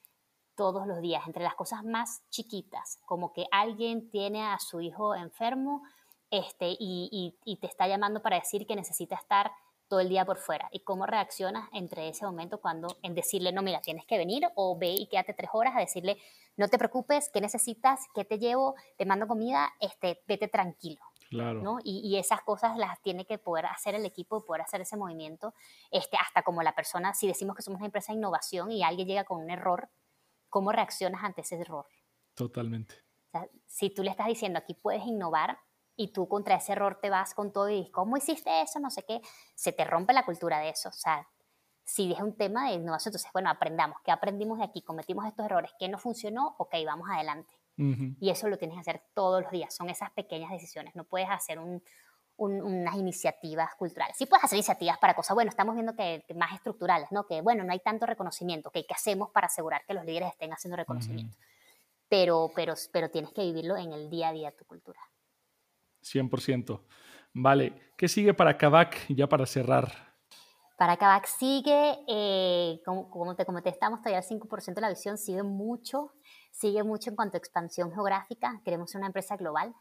[0.55, 5.14] todos los días, entre las cosas más chiquitas, como que alguien tiene a su hijo
[5.14, 5.82] enfermo
[6.30, 9.51] este, y, te está llamando para decir que necesita estar
[9.88, 13.62] todo el día por fuera y cómo reaccionas entre ese momento cuando en decirle, no,
[13.62, 16.18] mira, tienes que venir o ve y quédate tres horas a decirle,
[16.61, 18.07] no te preocupes, ¿qué necesitas?
[18.15, 18.75] ¿Qué te llevo?
[18.99, 21.01] Te mando comida, este, vete tranquilo.
[21.31, 21.63] Claro.
[21.63, 21.79] ¿no?
[21.83, 25.55] Y, esas cosas las tiene que poder hacer el equipo, poder hacer ese movimiento,
[25.91, 29.07] este, hasta como la persona, si decimos que somos una empresa de innovación y alguien
[29.07, 29.89] llega con un error,
[30.49, 31.87] ¿cómo reaccionas ante ese error?
[32.35, 32.97] Totalmente.
[33.67, 35.59] si tú le estás diciendo aquí puedes innovar,
[35.97, 38.81] y tú contra ese error te vas con todo y dices, ¿cómo hiciste eso?
[38.81, 39.21] No sé qué,
[39.55, 40.89] se te rompe la cultura de eso.
[40.89, 41.29] O sea,
[41.91, 44.80] si es un tema de innovación, entonces, bueno, aprendamos, ¿qué aprendimos de aquí?
[44.80, 46.55] Cometimos estos errores, ¿qué no funcionó?
[46.59, 47.53] Ok, vamos adelante.
[48.20, 51.30] Y eso lo tienes que hacer todos los días, son esas pequeñas decisiones, no puedes
[51.30, 51.82] hacer un,
[52.36, 54.18] unas iniciativas culturales.
[54.18, 57.26] Sí puedes hacer iniciativas para cosas, bueno, estamos viendo que, más estructurales, ¿no?
[57.26, 60.76] Que, bueno, no hay tanto reconocimiento, ¿qué hacemos para asegurar que los líderes estén haciendo
[60.76, 61.36] reconocimiento?
[62.11, 65.01] pero, pero, pero tienes que vivirlo en el día a día de tu cultura.
[66.03, 66.82] 100%.
[67.32, 70.10] Vale, ¿qué sigue para Kavak ya para cerrar?
[70.81, 75.43] Para Kavak sigue, eh, como, te comenté, estamos todavía al 5% de la visión, sigue
[75.43, 76.14] mucho,
[76.53, 79.74] sigue mucho en cuanto a expansión geográfica, queremos ser una empresa global,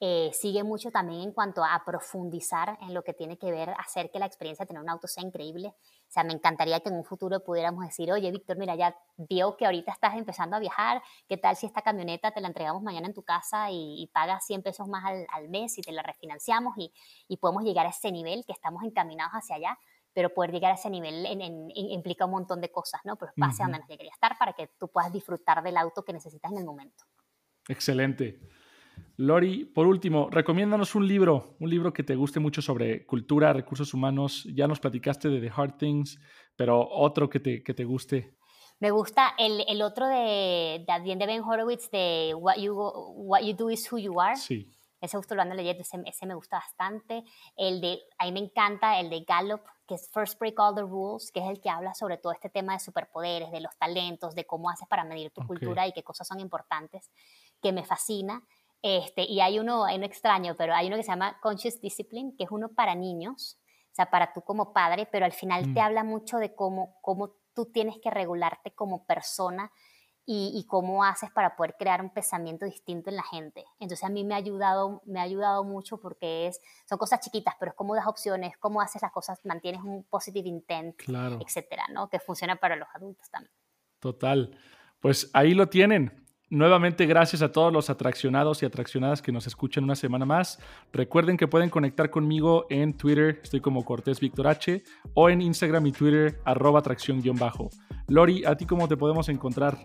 [0.00, 4.10] eh, sigue mucho también en cuanto a profundizar en lo que tiene que ver, hacer
[4.10, 5.68] que la experiencia de tener un auto sea increíble.
[5.68, 9.56] O sea, me encantaría que en un futuro pudiéramos decir, oye, Víctor, mira, ya vio
[9.56, 13.06] que ahorita estás empezando a viajar, ¿qué tal si esta camioneta te la entregamos mañana
[13.06, 16.92] en tu casa y, pagas 100 pesos más al, mes y te la refinanciamos y,
[17.28, 19.78] y, podemos llegar a ese nivel que estamos encaminados hacia allá?
[20.14, 21.26] Pero poder llegar a ese nivel
[21.74, 23.16] implica un montón de cosas, ¿no?
[23.16, 26.12] Pero es base a donde quería estar para que tú puedas disfrutar del auto que
[26.12, 27.04] necesitas en el momento.
[27.68, 28.40] Excelente.
[29.16, 33.94] Lori, por último, recomiéndanos un libro, un libro que te guste mucho sobre cultura, recursos
[33.94, 34.46] humanos.
[34.52, 36.18] Ya nos platicaste de The Hard Things,
[36.56, 38.36] pero otro que te, que te guste.
[38.80, 43.54] Me gusta el, el otro de, de, de Ben Horowitz, de What you, What you
[43.54, 44.36] Do is Who You Are.
[44.36, 44.68] Sí.
[45.00, 47.24] Ese justo lo ando leyendo, ese, ese, me gusta bastante.
[47.56, 49.62] El de, a mí me encanta el de Gallup,
[49.92, 52.48] que es First Break All the Rules, que es el que habla sobre todo este
[52.48, 56.02] tema de superpoderes, de los talentos, de cómo haces para medir tu cultura y qué
[56.02, 57.10] cosas son importantes,
[57.60, 58.42] que me fascina.
[58.80, 62.34] Este, y hay uno, hay uno extraño, pero hay uno que se llama Conscious Discipline,
[62.38, 63.58] que es uno para niños,
[63.92, 65.84] o sea, para tú como padre, pero al final te mm.
[65.84, 69.70] habla mucho de cómo, cómo tú tienes que regularte como persona
[70.24, 73.64] y, cómo haces para poder crear un pensamiento distinto en la gente.
[73.80, 77.54] Entonces a mí me ha ayudado, me ha ayudado mucho porque es, son cosas chiquitas,
[77.58, 80.94] pero es cómo das opciones, cómo haces las cosas, mantienes un positive intent,
[81.40, 82.08] etcétera, ¿no?
[82.08, 83.52] Que funciona para los adultos también.
[83.98, 84.56] Total.
[85.00, 86.21] Pues ahí lo tienen.
[86.52, 90.58] Nuevamente, gracias a todos los atraccionados y atraccionadas que nos escuchan una semana más.
[90.92, 94.82] Recuerden que pueden conectar conmigo en Twitter, estoy como Cortés Víctor H,
[95.14, 97.70] o en Instagram y Twitter, arroba atracción-bajo.
[98.08, 99.78] Lori, ¿a ti cómo te podemos encontrar?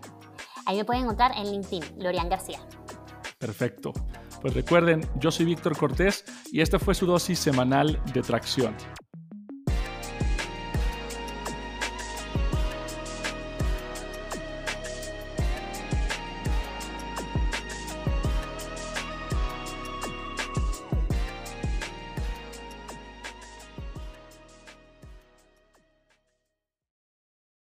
[0.66, 2.58] Ahí me pueden encontrar en LinkedIn, Lorian García.
[3.38, 3.94] Perfecto.
[4.42, 8.74] Pues recuerden, yo soy Víctor Cortés y esta fue su dosis semanal de tracción.